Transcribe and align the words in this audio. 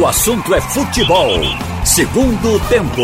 O 0.00 0.06
assunto 0.06 0.54
é 0.54 0.60
futebol. 0.60 1.28
Segundo 1.84 2.58
tempo. 2.66 3.02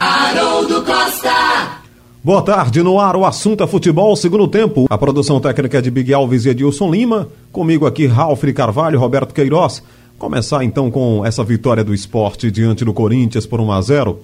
Haroldo 0.00 0.82
Costa. 0.82 1.82
Boa 2.24 2.40
tarde, 2.40 2.82
no 2.82 2.98
ar 2.98 3.14
o 3.14 3.26
assunto 3.26 3.62
é 3.62 3.66
futebol, 3.66 4.16
segundo 4.16 4.48
tempo. 4.48 4.86
A 4.88 4.96
produção 4.96 5.40
técnica 5.40 5.76
é 5.76 5.80
de 5.82 5.90
Big 5.90 6.14
Alves 6.14 6.46
e 6.46 6.48
Edilson 6.48 6.90
Lima. 6.90 7.28
Comigo 7.52 7.86
aqui, 7.86 8.06
Ralf 8.06 8.42
Carvalho, 8.54 8.98
Roberto 8.98 9.34
Queiroz. 9.34 9.82
Começar 10.18 10.64
então 10.64 10.90
com 10.90 11.22
essa 11.22 11.44
vitória 11.44 11.84
do 11.84 11.92
esporte 11.92 12.50
diante 12.50 12.82
do 12.82 12.94
Corinthians 12.94 13.44
por 13.44 13.60
1 13.60 13.72
a 13.72 13.82
0 13.82 14.18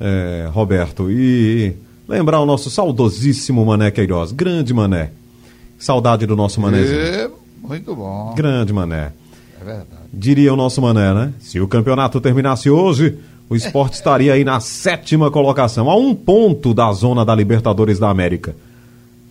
é, 0.00 0.48
Roberto, 0.52 1.12
e 1.12 1.76
lembrar 2.08 2.40
o 2.40 2.46
nosso 2.46 2.70
saudosíssimo 2.70 3.64
Mané 3.64 3.92
Queiroz. 3.92 4.32
Grande 4.32 4.74
Mané. 4.74 5.12
Saudade 5.78 6.26
do 6.26 6.34
nosso 6.34 6.60
Manézinho. 6.60 6.98
É, 6.98 7.30
muito 7.62 7.94
bom. 7.94 8.34
Grande 8.34 8.72
Mané. 8.72 9.12
É 9.62 9.64
verdade. 9.64 10.02
Diria 10.12 10.52
o 10.52 10.56
nosso 10.56 10.82
Mané, 10.82 11.14
né? 11.14 11.32
Se 11.38 11.60
o 11.60 11.68
campeonato 11.68 12.20
terminasse 12.20 12.68
hoje, 12.68 13.16
o 13.48 13.54
esporte 13.54 13.94
estaria 13.94 14.32
aí 14.32 14.44
na 14.44 14.58
sétima 14.58 15.30
colocação, 15.30 15.88
a 15.88 15.96
um 15.96 16.14
ponto 16.14 16.74
da 16.74 16.92
zona 16.92 17.24
da 17.24 17.34
Libertadores 17.34 17.98
da 17.98 18.10
América. 18.10 18.56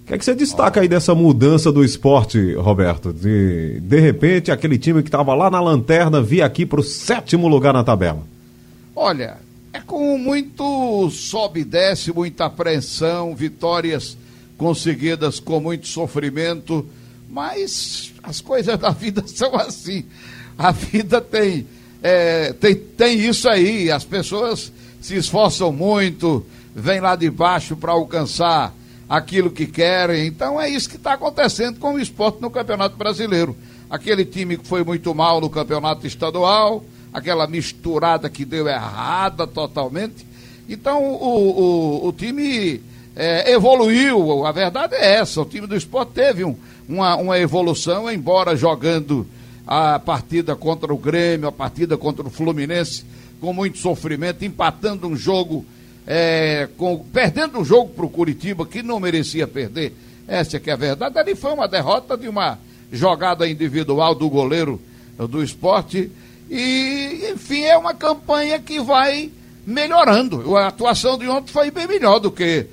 O 0.04 0.08
que 0.08 0.14
é 0.14 0.18
que 0.18 0.24
você 0.24 0.34
destaca 0.34 0.80
aí 0.80 0.88
dessa 0.88 1.14
mudança 1.14 1.72
do 1.72 1.84
esporte, 1.84 2.54
Roberto? 2.56 3.12
De, 3.12 3.82
de 3.82 4.00
repente, 4.00 4.52
aquele 4.52 4.78
time 4.78 5.04
que 5.04 5.10
estava 5.10 5.36
lá 5.36 5.50
na 5.50 5.60
lanterna 5.60 6.22
via 6.22 6.46
aqui 6.46 6.66
para 6.66 6.80
o 6.80 6.84
sétimo 6.84 7.48
lugar 7.48 7.74
na 7.74 7.84
tabela. 7.84 8.24
Olha, 8.96 9.38
é 9.74 9.80
com 9.80 10.18
muito 10.18 11.10
sobe 11.12 11.62
e 11.62 11.66
desce, 11.66 12.14
muita 12.14 12.46
apreensão, 12.46 13.36
vitórias 13.36 14.18
conseguidas 14.58 15.40
com 15.40 15.60
muito 15.60 15.88
sofrimento, 15.88 16.86
mas 17.32 18.14
as 18.22 18.42
coisas 18.42 18.78
da 18.78 18.90
vida 18.90 19.24
são 19.26 19.56
assim. 19.56 20.06
A 20.58 20.72
vida 20.72 21.22
tem, 21.22 21.66
é, 22.04 22.52
tem, 22.54 22.76
tem 22.76 23.20
isso 23.26 23.50
aí, 23.50 23.90
as 23.90 24.04
pessoas 24.04 24.72
se 25.00 25.16
esforçam 25.16 25.72
muito, 25.72 26.46
vêm 26.76 27.00
lá 27.00 27.16
de 27.16 27.30
baixo 27.30 27.76
para 27.76 27.94
alcançar 27.94 28.74
aquilo 29.10 29.50
que 29.50 29.66
querem. 29.66 30.28
Então 30.28 30.60
é 30.60 30.70
isso 30.70 30.90
que 30.90 30.98
está 30.98 31.14
acontecendo 31.14 31.80
com 31.80 31.94
o 31.94 32.00
esporte 32.00 32.42
no 32.42 32.52
Campeonato 32.52 32.98
Brasileiro. 32.98 33.56
Aquele 33.90 34.26
time 34.26 34.58
que 34.58 34.68
foi 34.68 34.84
muito 34.84 35.16
mal 35.16 35.42
no 35.42 35.50
Campeonato 35.50 36.06
Estadual, 36.06 36.84
aquela 37.14 37.48
misturada 37.48 38.30
que 38.30 38.46
deu 38.46 38.68
errada 38.68 39.48
totalmente. 39.48 40.26
Então 40.70 41.04
o, 41.04 42.04
o, 42.04 42.08
o 42.08 42.14
time 42.14 42.82
é, 43.16 43.52
evoluiu, 43.52 44.46
a 44.46 44.52
verdade 44.52 44.96
é 44.96 45.16
essa, 45.16 45.42
o 45.42 45.46
time 45.46 45.68
do 45.68 45.76
esporte 45.76 46.14
teve 46.14 46.46
um, 46.46 46.56
uma, 46.88 47.16
uma 47.16 47.40
evolução, 47.40 48.10
embora 48.12 48.56
jogando 48.56 49.28
a 49.66 50.00
partida 50.00 50.56
contra 50.56 50.94
o 50.94 50.98
Grêmio, 50.98 51.48
a 51.48 51.52
partida 51.52 51.98
contra 51.98 52.26
o 52.26 52.30
Fluminense, 52.30 53.06
com 53.40 53.54
muito 53.54 53.78
sofrimento, 53.78 54.44
empatando 54.44 55.08
um 55.08 55.16
jogo, 55.16 55.66
é, 56.06 56.68
com, 56.78 57.00
perdendo 57.12 57.60
um 57.60 57.66
jogo 57.66 57.90
para 57.90 58.06
o 58.06 58.10
Curitiba, 58.10 58.66
que 58.66 58.84
não 58.84 59.00
merecia 59.00 59.48
perder. 59.48 59.94
Essa 60.28 60.58
é 60.58 60.60
que 60.60 60.70
é 60.70 60.74
a 60.74 60.78
verdade. 60.78 61.18
Ali 61.18 61.36
foi 61.36 61.54
uma 61.54 61.68
derrota 61.68 62.18
de 62.18 62.28
uma 62.28 62.60
jogada 62.92 63.48
individual 63.48 64.14
do 64.14 64.30
goleiro 64.30 64.80
do 65.30 65.44
esporte 65.44 66.12
e, 66.50 67.32
enfim, 67.34 67.64
é 67.64 67.78
uma 67.78 67.94
campanha 67.94 68.60
que 68.60 68.80
vai 68.82 69.32
melhorando. 69.66 70.58
A 70.58 70.68
atuação 70.68 71.18
de 71.18 71.28
ontem 71.28 71.52
foi 71.52 71.72
bem 71.72 71.88
melhor 71.88 72.20
do 72.20 72.32
que 72.32 72.68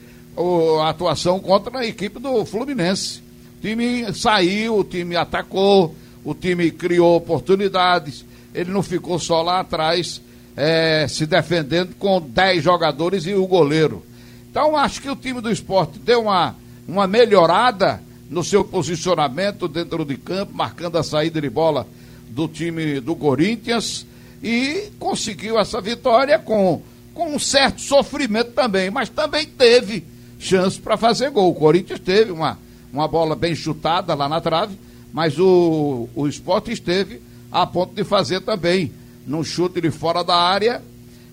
a 0.83 0.89
atuação 0.89 1.39
contra 1.41 1.79
a 1.79 1.87
equipe 1.87 2.19
do 2.19 2.45
Fluminense. 2.45 3.23
O 3.59 3.61
time 3.61 4.15
saiu, 4.15 4.79
o 4.79 4.85
time 4.85 5.17
atacou, 5.17 5.95
o 6.25 6.33
time 6.33 6.71
criou 6.71 7.17
oportunidades. 7.17 8.25
Ele 8.55 8.71
não 8.71 8.85
ficou 8.85 9.19
só 9.19 9.43
lá 9.43 9.61
atrás 9.61 10.23
é, 10.57 11.07
se 11.09 11.27
defendendo 11.27 11.95
com 11.99 12.21
10 12.21 12.63
jogadores 12.63 13.27
e 13.27 13.35
o 13.35 13.47
goleiro. 13.49 14.05
Então, 14.49 14.77
acho 14.77 15.03
que 15.03 15.11
o 15.11 15.17
time 15.17 15.41
do 15.41 15.51
esporte 15.51 15.99
deu 15.99 16.23
uma, 16.23 16.55
uma 16.87 17.09
melhorada 17.09 18.01
no 18.31 18.45
seu 18.45 18.65
posicionamento 18.65 19.67
dentro 19.67 20.05
de 20.05 20.17
campo, 20.17 20.55
marcando 20.55 20.97
a 20.97 21.03
saída 21.03 21.41
de 21.41 21.51
bola 21.51 21.87
do 22.29 22.47
time 22.47 23.01
do 23.01 23.17
Corinthians 23.17 24.07
e 24.41 24.91
conseguiu 25.01 25.59
essa 25.59 25.81
vitória 25.81 26.39
com, 26.39 26.81
com 27.13 27.35
um 27.35 27.39
certo 27.41 27.81
sofrimento 27.81 28.53
também, 28.53 28.89
mas 28.91 29.09
também 29.09 29.47
teve 29.47 30.05
chance 30.39 30.79
para 30.79 30.97
fazer 30.97 31.31
gol. 31.31 31.51
O 31.51 31.55
Corinthians 31.55 31.99
teve 31.99 32.31
uma, 32.31 32.59
uma 32.93 33.09
bola 33.09 33.35
bem 33.35 33.55
chutada 33.55 34.15
lá 34.15 34.29
na 34.29 34.41
trave, 34.41 34.79
mas 35.13 35.39
o, 35.39 36.09
o 36.15 36.27
esporte 36.27 36.73
esteve 36.73 37.21
a 37.51 37.67
ponto 37.67 37.95
de 37.95 38.05
fazer 38.05 38.41
também 38.41 38.93
num 39.27 39.43
chute 39.45 39.81
de 39.81 39.91
fora 39.91 40.23
da 40.23 40.37
área 40.37 40.83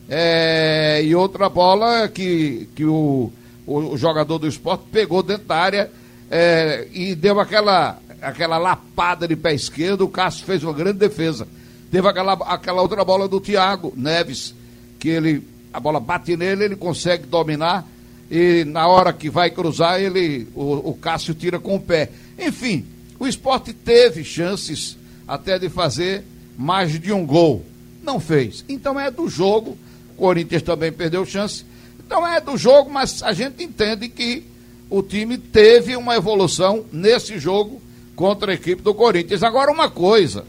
é, 0.10 1.02
e 1.04 1.16
outra 1.16 1.50
bola 1.50 2.08
que, 2.08 2.70
que 2.76 2.86
o, 2.86 3.32
o, 3.66 3.98
jogador 3.98 4.38
do 4.38 4.48
esporte 4.48 4.84
pegou 4.92 5.24
dentro 5.24 5.46
da 5.46 5.56
área 5.56 5.92
é, 6.30 6.88
e 6.94 7.16
deu 7.16 7.40
aquela 7.40 7.98
aquela 8.22 8.58
lapada 8.58 9.28
de 9.28 9.36
pé 9.36 9.54
esquerdo, 9.54 10.02
o 10.02 10.10
Cássio 10.10 10.46
fez 10.46 10.64
uma 10.64 10.74
grande 10.74 10.98
defesa. 10.98 11.48
Teve 11.92 12.08
aquela, 12.08 12.34
aquela 12.34 12.82
outra 12.82 13.04
bola 13.06 13.28
do 13.28 13.40
Thiago 13.40 13.94
Neves, 13.96 14.56
que 15.00 15.10
ele, 15.10 15.48
a 15.72 15.80
bola 15.80 16.00
bate 16.00 16.36
nele, 16.36 16.66
ele 16.66 16.76
consegue 16.76 17.28
dominar 17.28 17.86
e 18.30 18.64
na 18.66 18.88
hora 18.88 19.14
que 19.14 19.30
vai 19.30 19.50
cruzar, 19.50 20.00
ele, 20.00 20.48
o, 20.56 20.90
o 20.90 20.94
Cássio 20.96 21.34
tira 21.34 21.60
com 21.60 21.76
o 21.76 21.80
pé. 21.80 22.10
Enfim, 22.40 22.86
o 23.20 23.28
esporte 23.28 23.74
teve 23.74 24.24
chances 24.24 24.98
até 25.28 25.60
de 25.60 25.70
fazer 25.70 26.24
mais 26.58 27.00
de 27.00 27.12
um 27.12 27.26
gol. 27.26 27.64
Não 28.04 28.20
fez. 28.20 28.66
Então 28.68 29.00
é 29.00 29.10
do 29.12 29.28
jogo. 29.30 29.78
Corinthians 30.18 30.62
também 30.62 30.92
perdeu 30.92 31.26
chance. 31.26 31.66
Então 32.00 32.26
é 32.26 32.40
do 32.40 32.58
jogo, 32.58 32.90
mas 32.90 33.22
a 33.24 33.34
gente 33.34 33.64
entende 33.64 34.10
que 34.10 34.44
o 34.90 35.02
time 35.02 35.38
teve 35.38 35.96
uma 35.96 36.16
evolução 36.16 36.86
nesse 36.92 37.40
jogo 37.40 37.82
contra 38.16 38.52
a 38.52 38.56
equipe 38.56 38.82
do 38.82 38.94
Corinthians. 38.94 39.44
Agora, 39.44 39.72
uma 39.72 39.90
coisa, 39.90 40.46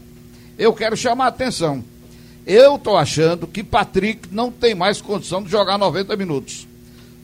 eu 0.57 0.73
quero 0.73 0.95
chamar 0.95 1.25
a 1.25 1.29
atenção. 1.29 1.83
Eu 2.45 2.75
estou 2.75 2.95
achando 2.95 3.45
que 3.45 3.63
Patrick 3.63 4.29
não 4.31 4.51
tem 4.51 4.73
mais 4.73 5.01
condição 5.01 5.43
de 5.43 5.49
jogar 5.49 5.77
90 5.77 6.15
minutos. 6.15 6.66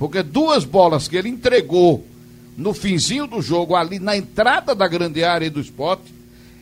Porque 0.04 0.22
duas 0.22 0.66
bolas 0.66 1.08
que 1.08 1.16
ele 1.16 1.30
entregou 1.30 2.06
no 2.58 2.74
finzinho 2.74 3.26
do 3.26 3.42
jogo, 3.42 3.74
ali 3.74 4.00
na 4.00 4.18
entrada 4.18 4.76
da 4.76 4.86
grande 4.86 5.24
área 5.24 5.50
do 5.50 5.62
esporte, 5.62 6.14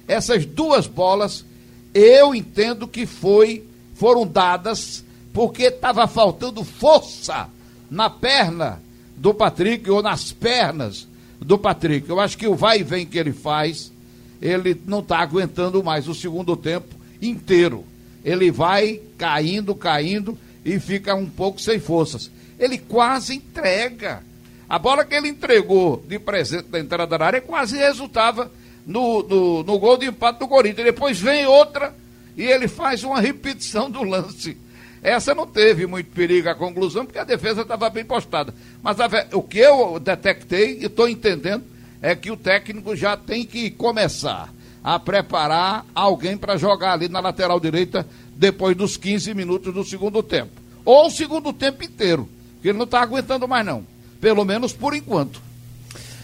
essas 0.07 0.45
duas 0.45 0.85
bolas, 0.85 1.43
eu 1.91 2.35
entendo 2.35 2.87
que 2.87 3.07
foi, 3.07 3.63
foram 3.95 4.27
dadas 4.27 5.03
porque 5.33 5.63
estava 5.63 6.05
faltando 6.05 6.63
força 6.63 7.49
na 7.89 8.11
perna 8.11 8.79
do 9.17 9.33
Patrick 9.33 9.89
ou 9.89 10.03
nas 10.03 10.31
pernas 10.31 11.07
do 11.39 11.57
Patrick. 11.57 12.07
Eu 12.07 12.19
acho 12.19 12.37
que 12.37 12.45
o 12.45 12.53
vai 12.53 12.81
e 12.81 12.83
vem 12.83 13.07
que 13.07 13.17
ele 13.17 13.33
faz, 13.33 13.91
ele 14.39 14.79
não 14.85 14.99
está 14.99 15.17
aguentando 15.17 15.83
mais 15.83 16.07
o 16.07 16.13
segundo 16.13 16.55
tempo 16.55 16.95
inteiro. 17.19 17.85
Ele 18.23 18.51
vai 18.51 19.01
caindo, 19.17 19.73
caindo 19.73 20.37
e 20.63 20.79
fica 20.79 21.15
um 21.15 21.27
pouco 21.27 21.59
sem 21.59 21.79
forças. 21.79 22.29
Ele 22.61 22.77
quase 22.77 23.35
entrega. 23.35 24.23
A 24.69 24.77
bola 24.77 25.03
que 25.03 25.15
ele 25.15 25.27
entregou 25.27 26.01
de 26.07 26.19
presente 26.19 26.69
da 26.69 26.79
entrada 26.79 27.17
da 27.17 27.25
área 27.25 27.41
quase 27.41 27.75
resultava 27.75 28.51
no, 28.85 29.23
no, 29.23 29.63
no 29.63 29.79
gol 29.79 29.97
de 29.97 30.05
empate 30.05 30.39
do 30.39 30.47
Corinthians. 30.47 30.85
Depois 30.85 31.19
vem 31.19 31.45
outra 31.47 31.93
e 32.37 32.43
ele 32.43 32.67
faz 32.67 33.03
uma 33.03 33.19
repetição 33.19 33.89
do 33.89 34.03
lance. 34.03 34.55
Essa 35.01 35.33
não 35.33 35.47
teve 35.47 35.87
muito 35.87 36.11
perigo 36.11 36.47
a 36.47 36.55
conclusão, 36.55 37.03
porque 37.03 37.17
a 37.17 37.23
defesa 37.23 37.63
estava 37.63 37.89
bem 37.89 38.05
postada. 38.05 38.53
Mas 38.83 38.99
a, 38.99 39.09
o 39.33 39.41
que 39.41 39.57
eu 39.57 39.99
detectei 39.99 40.77
e 40.79 40.85
estou 40.85 41.09
entendendo 41.09 41.63
é 41.99 42.15
que 42.15 42.29
o 42.29 42.37
técnico 42.37 42.95
já 42.95 43.17
tem 43.17 43.43
que 43.43 43.71
começar 43.71 44.53
a 44.83 44.99
preparar 44.99 45.85
alguém 45.93 46.37
para 46.37 46.57
jogar 46.57 46.93
ali 46.93 47.09
na 47.09 47.19
lateral 47.19 47.59
direita 47.59 48.05
depois 48.35 48.75
dos 48.75 48.97
15 48.97 49.33
minutos 49.33 49.73
do 49.73 49.83
segundo 49.83 50.21
tempo. 50.21 50.51
Ou 50.85 51.07
o 51.07 51.11
segundo 51.11 51.51
tempo 51.51 51.83
inteiro, 51.83 52.29
que 52.61 52.69
ele 52.69 52.77
não 52.77 52.85
está 52.85 53.01
aguentando 53.01 53.47
mais 53.47 53.65
não. 53.65 53.83
Pelo 54.19 54.45
menos 54.45 54.71
por 54.71 54.93
enquanto. 54.93 55.41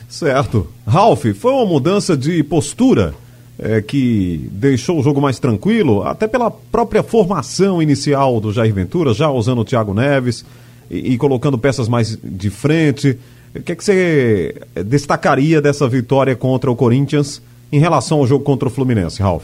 Certo. 0.08 0.68
Ralf, 0.86 1.26
foi 1.36 1.52
uma 1.52 1.66
mudança 1.66 2.16
de 2.16 2.44
postura 2.44 3.14
é, 3.60 3.82
que 3.82 4.48
deixou 4.52 5.00
o 5.00 5.04
jogo 5.04 5.20
mais 5.20 5.40
tranquilo, 5.40 6.04
até 6.04 6.28
pela 6.28 6.52
própria 6.52 7.02
formação 7.02 7.82
inicial 7.82 8.40
do 8.40 8.54
Jair 8.54 8.74
Ventura, 8.74 9.14
já 9.14 9.30
usando 9.30 9.60
o 9.60 9.66
Thiago 9.66 9.94
Neves 9.94 10.46
e, 10.90 11.14
e 11.14 11.18
colocando 11.18 11.58
peças 11.58 11.88
mais 11.88 12.18
de 12.24 12.50
frente. 12.50 13.18
O 13.56 13.62
que, 13.62 13.72
é 13.72 13.76
que 13.76 13.84
você 13.84 14.56
destacaria 14.86 15.62
dessa 15.62 15.88
vitória 15.88 16.36
contra 16.36 16.70
o 16.70 16.76
Corinthians 16.76 17.42
em 17.72 17.80
relação 17.80 18.20
ao 18.20 18.28
jogo 18.28 18.44
contra 18.44 18.68
o 18.68 18.72
Fluminense, 18.72 19.22
Ralf? 19.22 19.44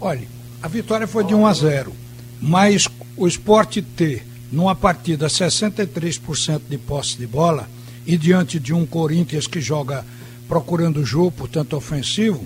Olha, 0.00 0.26
a 0.62 0.68
vitória 0.68 1.06
foi 1.06 1.24
de 1.24 1.34
1 1.34 1.46
a 1.46 1.52
0, 1.52 1.92
mas 2.40 2.88
o 3.16 3.26
esporte 3.26 3.82
ter 3.82 4.24
numa 4.50 4.74
partida 4.74 5.26
63% 5.26 6.62
de 6.68 6.78
posse 6.78 7.16
de 7.16 7.26
bola 7.26 7.68
e 8.06 8.16
diante 8.16 8.58
de 8.58 8.72
um 8.72 8.86
Corinthians 8.86 9.46
que 9.46 9.60
joga 9.60 10.04
procurando 10.48 10.98
o 11.00 11.04
jogo, 11.04 11.32
portanto 11.32 11.76
ofensivo, 11.76 12.44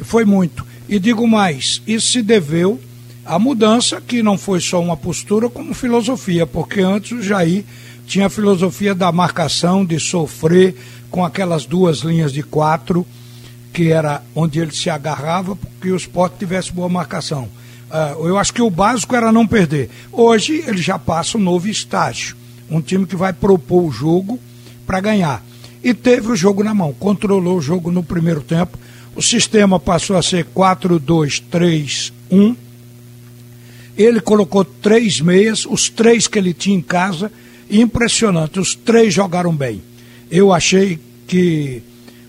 foi 0.00 0.24
muito. 0.24 0.66
E 0.88 0.98
digo 0.98 1.26
mais, 1.26 1.82
isso 1.86 2.08
se 2.08 2.22
deveu 2.22 2.80
à 3.24 3.38
mudança, 3.38 4.00
que 4.00 4.22
não 4.22 4.38
foi 4.38 4.60
só 4.60 4.80
uma 4.80 4.96
postura, 4.96 5.48
como 5.48 5.74
filosofia, 5.74 6.46
porque 6.46 6.80
antes 6.80 7.12
o 7.12 7.22
Jair 7.22 7.64
tinha 8.06 8.26
a 8.26 8.30
filosofia 8.30 8.94
da 8.94 9.10
marcação, 9.10 9.84
de 9.84 9.98
sofrer 9.98 10.76
com 11.10 11.24
aquelas 11.24 11.66
duas 11.66 11.98
linhas 11.98 12.32
de 12.32 12.42
quatro, 12.42 13.06
que 13.72 13.90
era 13.90 14.22
onde 14.34 14.60
ele 14.60 14.72
se 14.72 14.88
agarrava, 14.88 15.56
porque 15.56 15.90
o 15.90 15.96
esporte 15.96 16.38
tivesse 16.38 16.72
boa 16.72 16.88
marcação. 16.88 17.48
Uh, 17.90 18.26
eu 18.26 18.38
acho 18.38 18.52
que 18.52 18.62
o 18.62 18.70
básico 18.70 19.14
era 19.14 19.30
não 19.30 19.46
perder. 19.46 19.88
Hoje 20.10 20.64
ele 20.66 20.82
já 20.82 20.98
passa 20.98 21.38
um 21.38 21.40
novo 21.40 21.68
estágio. 21.68 22.36
Um 22.68 22.80
time 22.80 23.06
que 23.06 23.14
vai 23.14 23.32
propor 23.32 23.84
o 23.84 23.92
jogo 23.92 24.40
para 24.86 25.00
ganhar. 25.00 25.44
E 25.82 25.92
teve 25.94 26.32
o 26.32 26.36
jogo 26.36 26.64
na 26.64 26.74
mão, 26.74 26.92
controlou 26.92 27.58
o 27.58 27.62
jogo 27.62 27.92
no 27.92 28.02
primeiro 28.02 28.40
tempo. 28.40 28.76
O 29.14 29.22
sistema 29.22 29.78
passou 29.78 30.16
a 30.16 30.22
ser 30.22 30.46
4-2-3-1. 30.46 32.56
Ele 33.96 34.20
colocou 34.20 34.64
três 34.64 35.20
meias, 35.20 35.64
os 35.64 35.88
três 35.88 36.26
que 36.26 36.36
ele 36.38 36.52
tinha 36.52 36.76
em 36.76 36.82
casa. 36.82 37.32
Impressionante, 37.70 38.60
os 38.60 38.74
três 38.74 39.14
jogaram 39.14 39.54
bem. 39.54 39.80
Eu 40.30 40.52
achei 40.52 40.98
que 41.26 41.82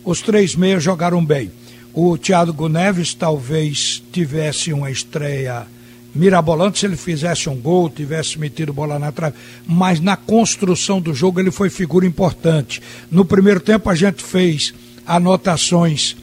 os 0.06 0.21
três 0.21 0.56
meias 0.56 0.81
jogaram 0.83 1.25
bem. 1.25 1.51
O 1.93 2.17
Thiago 2.17 2.69
Neves 2.69 3.13
talvez 3.13 4.03
tivesse 4.11 4.71
uma 4.71 4.91
estreia 4.91 5.65
mirabolante 6.13 6.79
se 6.79 6.85
ele 6.85 6.97
fizesse 6.97 7.49
um 7.49 7.55
gol, 7.55 7.89
tivesse 7.89 8.39
metido 8.39 8.73
bola 8.73 8.97
na 8.97 9.11
trave, 9.11 9.35
mas 9.65 9.99
na 9.99 10.17
construção 10.17 10.99
do 10.99 11.13
jogo 11.13 11.39
ele 11.39 11.51
foi 11.51 11.69
figura 11.69 12.05
importante. 12.05 12.81
No 13.09 13.23
primeiro 13.23 13.59
tempo 13.59 13.89
a 13.89 13.95
gente 13.95 14.23
fez 14.23 14.73
anotações 15.05 16.15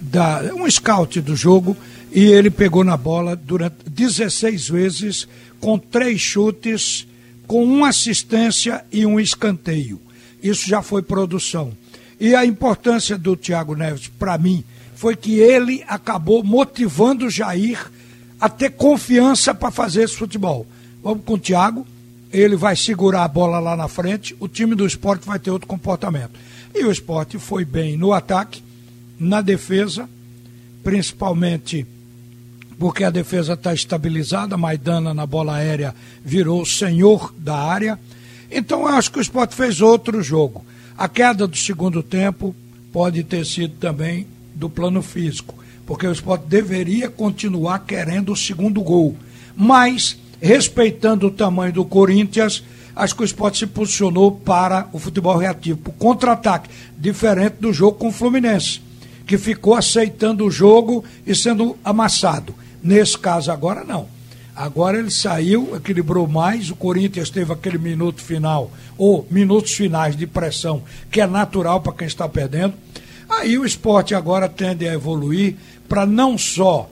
da 0.00 0.42
um 0.54 0.68
scout 0.70 1.20
do 1.20 1.34
jogo 1.34 1.76
e 2.12 2.24
ele 2.24 2.50
pegou 2.50 2.84
na 2.84 2.96
bola 2.96 3.36
durante 3.36 3.76
16 3.88 4.68
vezes 4.68 5.28
com 5.60 5.78
três 5.78 6.20
chutes, 6.20 7.06
com 7.46 7.64
uma 7.64 7.88
assistência 7.88 8.84
e 8.92 9.06
um 9.06 9.18
escanteio. 9.18 10.00
Isso 10.42 10.68
já 10.68 10.82
foi 10.82 11.02
produção. 11.02 11.72
E 12.18 12.34
a 12.34 12.44
importância 12.44 13.16
do 13.16 13.36
Thiago 13.36 13.74
Neves 13.74 14.08
para 14.18 14.38
mim 14.38 14.64
foi 14.96 15.14
que 15.14 15.38
ele 15.38 15.84
acabou 15.86 16.42
motivando 16.42 17.26
o 17.26 17.30
Jair 17.30 17.78
a 18.40 18.48
ter 18.48 18.70
confiança 18.70 19.54
para 19.54 19.70
fazer 19.70 20.04
esse 20.04 20.16
futebol. 20.16 20.66
Vamos 21.02 21.22
com 21.24 21.34
o 21.34 21.38
Thiago, 21.38 21.86
ele 22.32 22.56
vai 22.56 22.74
segurar 22.74 23.22
a 23.24 23.28
bola 23.28 23.58
lá 23.58 23.76
na 23.76 23.88
frente, 23.88 24.34
o 24.40 24.48
time 24.48 24.74
do 24.74 24.86
esporte 24.86 25.26
vai 25.26 25.38
ter 25.38 25.50
outro 25.50 25.68
comportamento. 25.68 26.32
E 26.74 26.82
o 26.82 26.90
esporte 26.90 27.38
foi 27.38 27.64
bem 27.64 27.96
no 27.96 28.12
ataque, 28.14 28.62
na 29.20 29.42
defesa, 29.42 30.08
principalmente 30.82 31.86
porque 32.78 33.04
a 33.04 33.10
defesa 33.10 33.52
está 33.52 33.74
estabilizada, 33.74 34.56
Maidana 34.56 35.12
na 35.12 35.26
bola 35.26 35.56
aérea 35.56 35.94
virou 36.24 36.62
o 36.62 36.66
senhor 36.66 37.34
da 37.36 37.56
área. 37.56 37.98
Então 38.50 38.80
eu 38.80 38.88
acho 38.88 39.12
que 39.12 39.18
o 39.18 39.22
esporte 39.22 39.54
fez 39.54 39.82
outro 39.82 40.22
jogo. 40.22 40.64
A 40.96 41.06
queda 41.06 41.46
do 41.46 41.56
segundo 41.56 42.02
tempo 42.02 42.56
pode 42.92 43.22
ter 43.24 43.44
sido 43.44 43.74
também 43.76 44.26
do 44.56 44.68
plano 44.70 45.02
físico, 45.02 45.54
porque 45.86 46.06
o 46.06 46.12
esporte 46.12 46.46
deveria 46.46 47.08
continuar 47.08 47.80
querendo 47.80 48.32
o 48.32 48.36
segundo 48.36 48.80
gol. 48.80 49.14
Mas, 49.54 50.18
respeitando 50.40 51.26
o 51.26 51.30
tamanho 51.30 51.72
do 51.72 51.84
Corinthians, 51.84 52.64
acho 52.94 53.14
que 53.14 53.22
o 53.22 53.24
esporte 53.24 53.58
se 53.58 53.66
posicionou 53.66 54.32
para 54.32 54.88
o 54.92 54.98
futebol 54.98 55.36
reativo, 55.36 55.78
para 55.78 55.90
o 55.90 55.94
contra-ataque, 55.94 56.70
diferente 56.98 57.56
do 57.60 57.72
jogo 57.72 57.98
com 57.98 58.08
o 58.08 58.12
Fluminense, 58.12 58.80
que 59.26 59.36
ficou 59.36 59.74
aceitando 59.74 60.44
o 60.44 60.50
jogo 60.50 61.04
e 61.26 61.34
sendo 61.34 61.76
amassado. 61.84 62.54
Nesse 62.82 63.18
caso 63.18 63.52
agora, 63.52 63.84
não. 63.84 64.08
Agora 64.54 64.98
ele 64.98 65.10
saiu, 65.10 65.76
equilibrou 65.76 66.26
mais, 66.26 66.70
o 66.70 66.76
Corinthians 66.76 67.28
teve 67.28 67.52
aquele 67.52 67.76
minuto 67.76 68.22
final, 68.22 68.70
ou 68.96 69.26
minutos 69.30 69.72
finais 69.72 70.16
de 70.16 70.26
pressão, 70.26 70.82
que 71.10 71.20
é 71.20 71.26
natural 71.26 71.82
para 71.82 71.92
quem 71.92 72.06
está 72.06 72.26
perdendo. 72.26 72.72
Aí 73.28 73.58
o 73.58 73.64
esporte 73.64 74.14
agora 74.14 74.48
tende 74.48 74.86
a 74.88 74.94
evoluir 74.94 75.56
para 75.88 76.06
não 76.06 76.38
só 76.38 76.88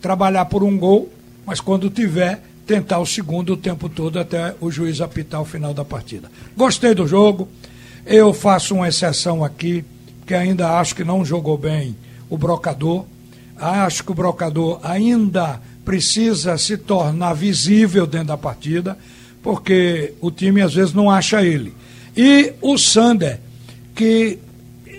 trabalhar 0.00 0.44
por 0.46 0.62
um 0.62 0.76
gol, 0.78 1.10
mas 1.46 1.60
quando 1.60 1.90
tiver, 1.90 2.42
tentar 2.66 2.98
o 2.98 3.06
segundo 3.06 3.54
o 3.54 3.56
tempo 3.56 3.88
todo 3.88 4.18
até 4.18 4.54
o 4.60 4.70
juiz 4.70 5.00
apitar 5.00 5.40
o 5.40 5.44
final 5.44 5.72
da 5.72 5.84
partida. 5.84 6.30
Gostei 6.56 6.94
do 6.94 7.06
jogo, 7.06 7.48
eu 8.04 8.32
faço 8.32 8.74
uma 8.74 8.88
exceção 8.88 9.42
aqui, 9.42 9.84
que 10.26 10.34
ainda 10.34 10.78
acho 10.78 10.94
que 10.94 11.04
não 11.04 11.24
jogou 11.24 11.56
bem 11.56 11.96
o 12.28 12.36
brocador. 12.36 13.04
Acho 13.56 14.04
que 14.04 14.12
o 14.12 14.14
brocador 14.14 14.78
ainda 14.82 15.60
precisa 15.84 16.58
se 16.58 16.76
tornar 16.76 17.32
visível 17.32 18.06
dentro 18.06 18.28
da 18.28 18.36
partida, 18.36 18.98
porque 19.42 20.12
o 20.20 20.30
time 20.30 20.60
às 20.60 20.74
vezes 20.74 20.92
não 20.92 21.10
acha 21.10 21.42
ele. 21.42 21.74
E 22.14 22.52
o 22.60 22.76
Sander, 22.76 23.40
que 23.94 24.38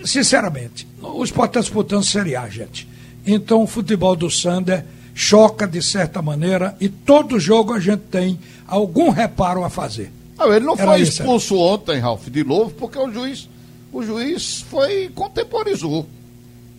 sinceramente, 0.05 0.87
o 1.01 1.23
esporte 1.23 1.51
está 1.51 1.59
disputando 1.61 2.03
Série 2.03 2.35
A, 2.35 2.47
gente. 2.49 2.87
Então 3.25 3.63
o 3.63 3.67
futebol 3.67 4.15
do 4.15 4.29
Sander 4.29 4.85
choca 5.13 5.67
de 5.67 5.81
certa 5.81 6.21
maneira 6.21 6.75
e 6.79 6.87
todo 6.87 7.39
jogo 7.39 7.73
a 7.73 7.79
gente 7.79 8.03
tem 8.09 8.39
algum 8.67 9.09
reparo 9.09 9.63
a 9.63 9.69
fazer. 9.69 10.11
Não, 10.37 10.53
ele 10.53 10.65
não 10.65 10.75
Era 10.75 10.91
foi 10.91 11.01
isso, 11.01 11.21
expulso 11.21 11.55
é. 11.55 11.57
ontem, 11.57 11.99
Ralf, 11.99 12.27
de 12.29 12.43
novo, 12.43 12.71
porque 12.71 12.97
o 12.97 13.11
juiz, 13.11 13.49
o 13.91 14.01
juiz 14.01 14.61
foi 14.69 15.09
contemporizou. 15.13 16.07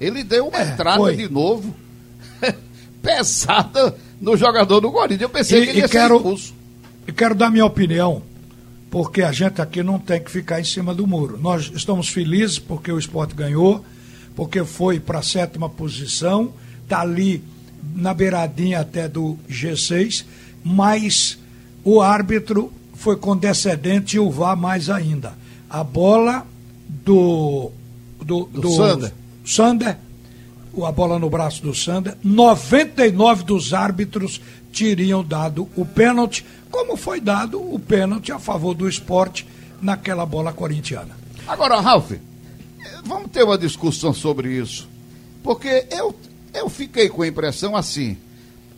Ele 0.00 0.24
deu 0.24 0.48
uma 0.48 0.58
é, 0.58 0.72
entrada 0.72 0.98
foi. 0.98 1.16
de 1.16 1.30
novo 1.30 1.74
pesada 3.02 3.94
no 4.18 4.36
jogador 4.36 4.80
do 4.80 4.90
Corinthians. 4.90 5.22
Eu 5.22 5.28
pensei 5.28 5.60
e, 5.60 5.64
que 5.64 5.70
ele 5.70 5.80
ia 5.80 5.88
quero, 5.88 6.14
ser 6.14 6.16
expulso. 6.16 6.54
E 7.06 7.12
quero 7.12 7.34
dar 7.34 7.50
minha 7.50 7.66
opinião 7.66 8.22
porque 8.90 9.22
a 9.22 9.30
gente 9.30 9.62
aqui 9.62 9.82
não 9.82 9.98
tem 9.98 10.20
que 10.20 10.30
ficar 10.30 10.60
em 10.60 10.64
cima 10.64 10.92
do 10.92 11.06
muro. 11.06 11.38
Nós 11.40 11.70
estamos 11.74 12.08
felizes 12.08 12.58
porque 12.58 12.90
o 12.90 12.98
esporte 12.98 13.34
ganhou, 13.34 13.84
porque 14.34 14.64
foi 14.64 14.98
para 14.98 15.20
a 15.20 15.22
sétima 15.22 15.68
posição, 15.68 16.52
está 16.82 17.00
ali 17.00 17.42
na 17.94 18.12
beiradinha 18.12 18.80
até 18.80 19.08
do 19.08 19.38
G6, 19.48 20.24
mas 20.64 21.38
o 21.84 22.00
árbitro 22.00 22.72
foi 22.94 23.16
condescendente 23.16 24.16
e 24.16 24.18
o 24.18 24.30
VAR 24.30 24.56
mais 24.56 24.90
ainda. 24.90 25.34
A 25.68 25.84
bola 25.84 26.46
do. 26.88 27.70
Do, 28.20 28.44
do, 28.52 28.60
do 28.60 28.70
Sander. 28.72 29.12
Sander, 29.44 29.96
a 30.84 30.92
bola 30.92 31.18
no 31.18 31.30
braço 31.30 31.62
do 31.62 31.74
Sander, 31.74 32.16
99 32.22 33.44
dos 33.44 33.72
árbitros 33.72 34.40
teriam 34.72 35.24
dado 35.24 35.68
o 35.76 35.86
pênalti, 35.86 36.44
como 36.70 36.96
foi 36.96 37.20
dado 37.20 37.60
o 37.60 37.78
pênalti 37.78 38.32
a 38.32 38.38
favor 38.38 38.74
do 38.74 38.88
esporte 38.88 39.46
naquela 39.80 40.24
bola 40.24 40.52
corintiana. 40.52 41.16
Agora, 41.46 41.80
Ralf, 41.80 42.12
vamos 43.04 43.30
ter 43.30 43.42
uma 43.42 43.58
discussão 43.58 44.12
sobre 44.12 44.52
isso. 44.52 44.88
Porque 45.42 45.86
eu, 45.90 46.14
eu 46.54 46.68
fiquei 46.68 47.08
com 47.08 47.22
a 47.22 47.28
impressão 47.28 47.74
assim: 47.74 48.16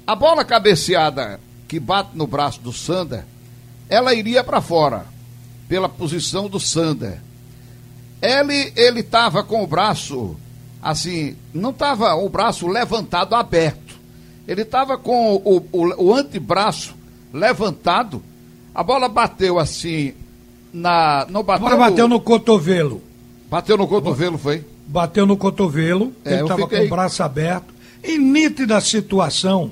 a 0.07 0.15
bola 0.15 0.45
cabeceada 0.45 1.41
que 1.69 1.79
bate 1.79 2.11
no 2.15 2.27
braço 2.27 2.61
do 2.61 2.73
Sander, 2.73 3.25
ela 3.89 4.15
iria 4.15 4.45
para 4.45 4.61
fora, 4.61 5.07
pela 5.69 5.89
posição 5.89 6.49
do 6.49 6.61
Sander. 6.61 7.21
Ele 8.21 8.73
ele 8.77 9.01
estava 9.01 9.43
com 9.43 9.63
o 9.63 9.67
braço 9.67 10.37
assim, 10.81 11.37
não 11.53 11.71
estava 11.71 12.15
o 12.15 12.29
braço 12.29 12.67
levantado 12.67 13.35
aberto. 13.35 14.01
Ele 14.47 14.63
estava 14.63 14.99
com 14.99 15.37
o, 15.37 15.59
o, 15.73 16.05
o 16.05 16.15
antebraço 16.15 16.95
levantado, 17.33 18.23
a 18.75 18.83
bola 18.83 19.09
bateu 19.09 19.59
assim 19.59 20.15
na. 20.73 21.27
Não 21.31 21.43
bateu 21.43 21.67
a 21.67 21.71
bola 21.71 21.91
bateu 21.91 22.09
no, 22.09 22.21
cotovelo. 22.21 23.03
Bateu 23.51 23.77
no 23.77 23.87
cotovelo, 23.87 24.39
foi? 24.39 24.65
Bateu 24.87 25.27
no 25.27 25.37
cotovelo, 25.37 26.13
é, 26.25 26.35
ele 26.35 26.43
estava 26.43 26.63
fiquei... 26.63 26.81
com 26.81 26.87
o 26.87 26.91
braço 26.91 27.23
aberto. 27.23 27.73
Em 28.03 28.19
nítida 28.19 28.81
situação 28.81 29.71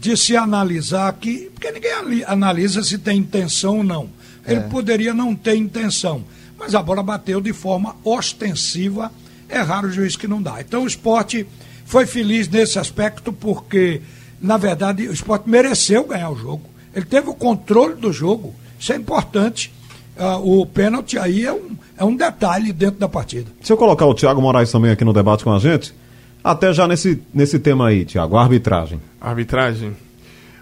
de 0.00 0.16
se 0.16 0.36
analisar 0.36 1.12
que. 1.14 1.50
Porque 1.52 1.70
ninguém 1.70 2.24
analisa 2.26 2.82
se 2.82 2.98
tem 2.98 3.18
intenção 3.18 3.78
ou 3.78 3.84
não. 3.84 4.08
Ele 4.46 4.60
é. 4.60 4.68
poderia 4.68 5.12
não 5.12 5.34
ter 5.34 5.56
intenção. 5.56 6.24
Mas 6.58 6.74
a 6.74 6.82
bola 6.82 7.02
bateu 7.02 7.40
de 7.40 7.52
forma 7.52 7.96
ostensiva. 8.04 9.12
É 9.48 9.60
raro 9.60 9.88
o 9.88 9.92
juiz 9.92 10.16
que 10.16 10.26
não 10.26 10.40
dá. 10.40 10.60
Então 10.60 10.84
o 10.84 10.86
esporte 10.86 11.46
foi 11.84 12.06
feliz 12.06 12.48
nesse 12.48 12.78
aspecto 12.78 13.32
porque, 13.32 14.00
na 14.40 14.56
verdade, 14.56 15.06
o 15.06 15.12
esporte 15.12 15.48
mereceu 15.48 16.04
ganhar 16.04 16.30
o 16.30 16.36
jogo. 16.36 16.75
Ele 16.96 17.04
teve 17.04 17.28
o 17.28 17.34
controle 17.34 17.94
do 17.94 18.10
jogo. 18.10 18.54
Isso 18.80 18.90
é 18.90 18.96
importante. 18.96 19.70
Uh, 20.18 20.62
o 20.62 20.66
pênalti 20.66 21.18
aí 21.18 21.44
é 21.44 21.52
um, 21.52 21.76
é 21.98 22.02
um 22.02 22.16
detalhe 22.16 22.72
dentro 22.72 22.98
da 22.98 23.06
partida. 23.06 23.50
Se 23.60 23.70
eu 23.70 23.76
colocar 23.76 24.06
o 24.06 24.14
Thiago 24.14 24.40
Moraes 24.40 24.72
também 24.72 24.90
aqui 24.90 25.04
no 25.04 25.12
debate 25.12 25.44
com 25.44 25.52
a 25.52 25.58
gente, 25.58 25.94
até 26.42 26.72
já 26.72 26.88
nesse, 26.88 27.22
nesse 27.34 27.58
tema 27.58 27.88
aí, 27.88 28.06
Thiago, 28.06 28.38
arbitragem. 28.38 28.98
Arbitragem. 29.20 29.94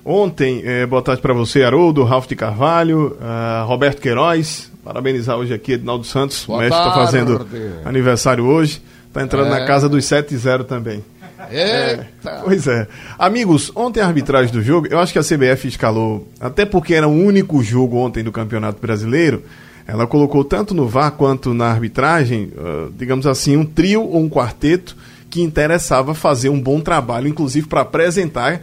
Ontem, 0.04 0.60
eh, 0.64 0.84
boa 0.86 1.00
tarde 1.00 1.22
para 1.22 1.32
você, 1.32 1.62
Haroldo, 1.62 2.02
Ralf 2.02 2.26
de 2.26 2.34
Carvalho, 2.34 3.16
uh, 3.20 3.66
Roberto 3.66 4.00
Queiroz. 4.00 4.72
Parabenizar 4.82 5.38
hoje 5.38 5.54
aqui 5.54 5.72
Edinaldo 5.72 6.04
Santos. 6.04 6.44
Boa 6.46 6.58
o 6.58 6.60
mestre 6.60 6.80
está 6.80 6.92
fazendo 6.92 7.46
aniversário 7.84 8.44
hoje. 8.44 8.82
Está 9.06 9.22
entrando 9.22 9.46
é. 9.46 9.60
na 9.60 9.66
casa 9.66 9.88
dos 9.88 10.04
7-0 10.04 10.64
também. 10.64 11.02
É, 11.54 12.06
pois 12.42 12.66
é. 12.66 12.88
Amigos, 13.18 13.70
ontem 13.74 14.00
a 14.00 14.06
arbitragem 14.06 14.52
do 14.52 14.62
jogo, 14.62 14.88
eu 14.90 14.98
acho 14.98 15.12
que 15.12 15.18
a 15.18 15.22
CBF 15.22 15.68
escalou, 15.68 16.28
até 16.40 16.64
porque 16.64 16.94
era 16.94 17.06
o 17.06 17.12
único 17.12 17.62
jogo 17.62 17.96
ontem 17.96 18.24
do 18.24 18.32
Campeonato 18.32 18.80
Brasileiro, 18.80 19.42
ela 19.86 20.06
colocou 20.06 20.42
tanto 20.44 20.74
no 20.74 20.88
VAR 20.88 21.12
quanto 21.12 21.54
na 21.54 21.66
arbitragem, 21.66 22.50
uh, 22.56 22.92
digamos 22.96 23.26
assim, 23.26 23.56
um 23.56 23.64
trio 23.64 24.02
ou 24.02 24.22
um 24.22 24.28
quarteto 24.28 24.96
que 25.30 25.42
interessava 25.42 26.14
fazer 26.14 26.48
um 26.48 26.60
bom 26.60 26.80
trabalho, 26.80 27.28
inclusive 27.28 27.66
para 27.66 27.82
apresentar 27.82 28.60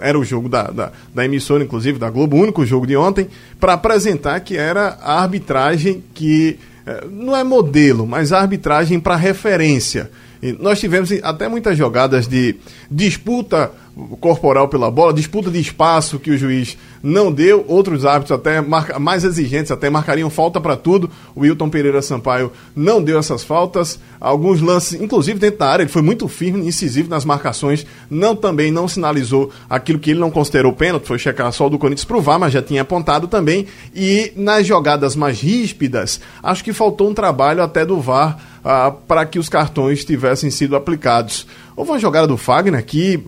era 0.00 0.18
o 0.18 0.24
jogo 0.24 0.48
da, 0.48 0.70
da, 0.70 0.92
da, 1.14 1.24
emissora, 1.24 1.62
inclusive, 1.62 1.98
da 1.98 2.08
Globo, 2.08 2.36
o 2.36 2.40
único 2.40 2.64
jogo 2.64 2.86
de 2.86 2.96
ontem, 2.96 3.28
para 3.60 3.74
apresentar 3.74 4.40
que 4.40 4.56
era 4.56 4.98
a 5.02 5.20
arbitragem 5.20 6.02
que 6.14 6.58
eh, 6.86 7.04
não 7.10 7.36
é 7.36 7.44
modelo, 7.44 8.06
mas 8.06 8.32
a 8.32 8.40
arbitragem 8.40 8.98
para 8.98 9.16
referência. 9.16 10.10
Nós 10.58 10.78
tivemos 10.80 11.10
até 11.22 11.48
muitas 11.48 11.76
jogadas 11.76 12.26
de 12.26 12.56
disputa 12.90 13.72
corporal 14.20 14.68
pela 14.68 14.90
bola, 14.90 15.12
disputa 15.12 15.50
de 15.50 15.58
espaço 15.58 16.18
que 16.18 16.30
o 16.30 16.36
juiz 16.36 16.76
não 17.02 17.32
deu, 17.32 17.64
outros 17.66 18.04
árbitros 18.04 18.38
até 18.38 18.60
marca, 18.60 18.98
mais 18.98 19.24
exigentes 19.24 19.70
até 19.70 19.88
marcariam 19.88 20.28
falta 20.28 20.60
para 20.60 20.76
tudo. 20.76 21.10
O 21.34 21.40
Wilton 21.40 21.70
Pereira 21.70 22.02
Sampaio 22.02 22.52
não 22.74 23.02
deu 23.02 23.18
essas 23.18 23.42
faltas. 23.42 23.98
Alguns 24.20 24.60
lances, 24.60 25.00
inclusive 25.00 25.38
dentro 25.38 25.60
da 25.60 25.68
área, 25.68 25.82
ele 25.82 25.90
foi 25.90 26.02
muito 26.02 26.28
firme 26.28 26.66
incisivo 26.66 27.08
nas 27.08 27.24
marcações. 27.24 27.86
Não 28.10 28.36
também 28.36 28.70
não 28.70 28.86
sinalizou 28.86 29.50
aquilo 29.70 29.98
que 29.98 30.10
ele 30.10 30.20
não 30.20 30.30
considerou 30.30 30.74
pênalti, 30.74 31.06
foi 31.06 31.18
checar 31.18 31.50
só 31.52 31.66
o 31.66 31.70
do 31.70 31.78
Corinthians 31.78 32.04
provar, 32.04 32.38
mas 32.38 32.52
já 32.52 32.60
tinha 32.60 32.82
apontado 32.82 33.26
também. 33.28 33.66
E 33.94 34.32
nas 34.36 34.66
jogadas 34.66 35.16
mais 35.16 35.40
ríspidas, 35.40 36.20
acho 36.42 36.62
que 36.62 36.72
faltou 36.72 37.08
um 37.08 37.14
trabalho 37.14 37.62
até 37.62 37.86
do 37.86 37.98
VAR 37.98 38.38
ah, 38.68 38.90
para 38.90 39.24
que 39.24 39.38
os 39.38 39.48
cartões 39.48 40.04
tivessem 40.04 40.50
sido 40.50 40.74
aplicados. 40.74 41.46
Houve 41.76 41.92
uma 41.92 42.00
jogada 42.00 42.26
do 42.26 42.36
Fagner 42.36 42.84
que, 42.84 43.22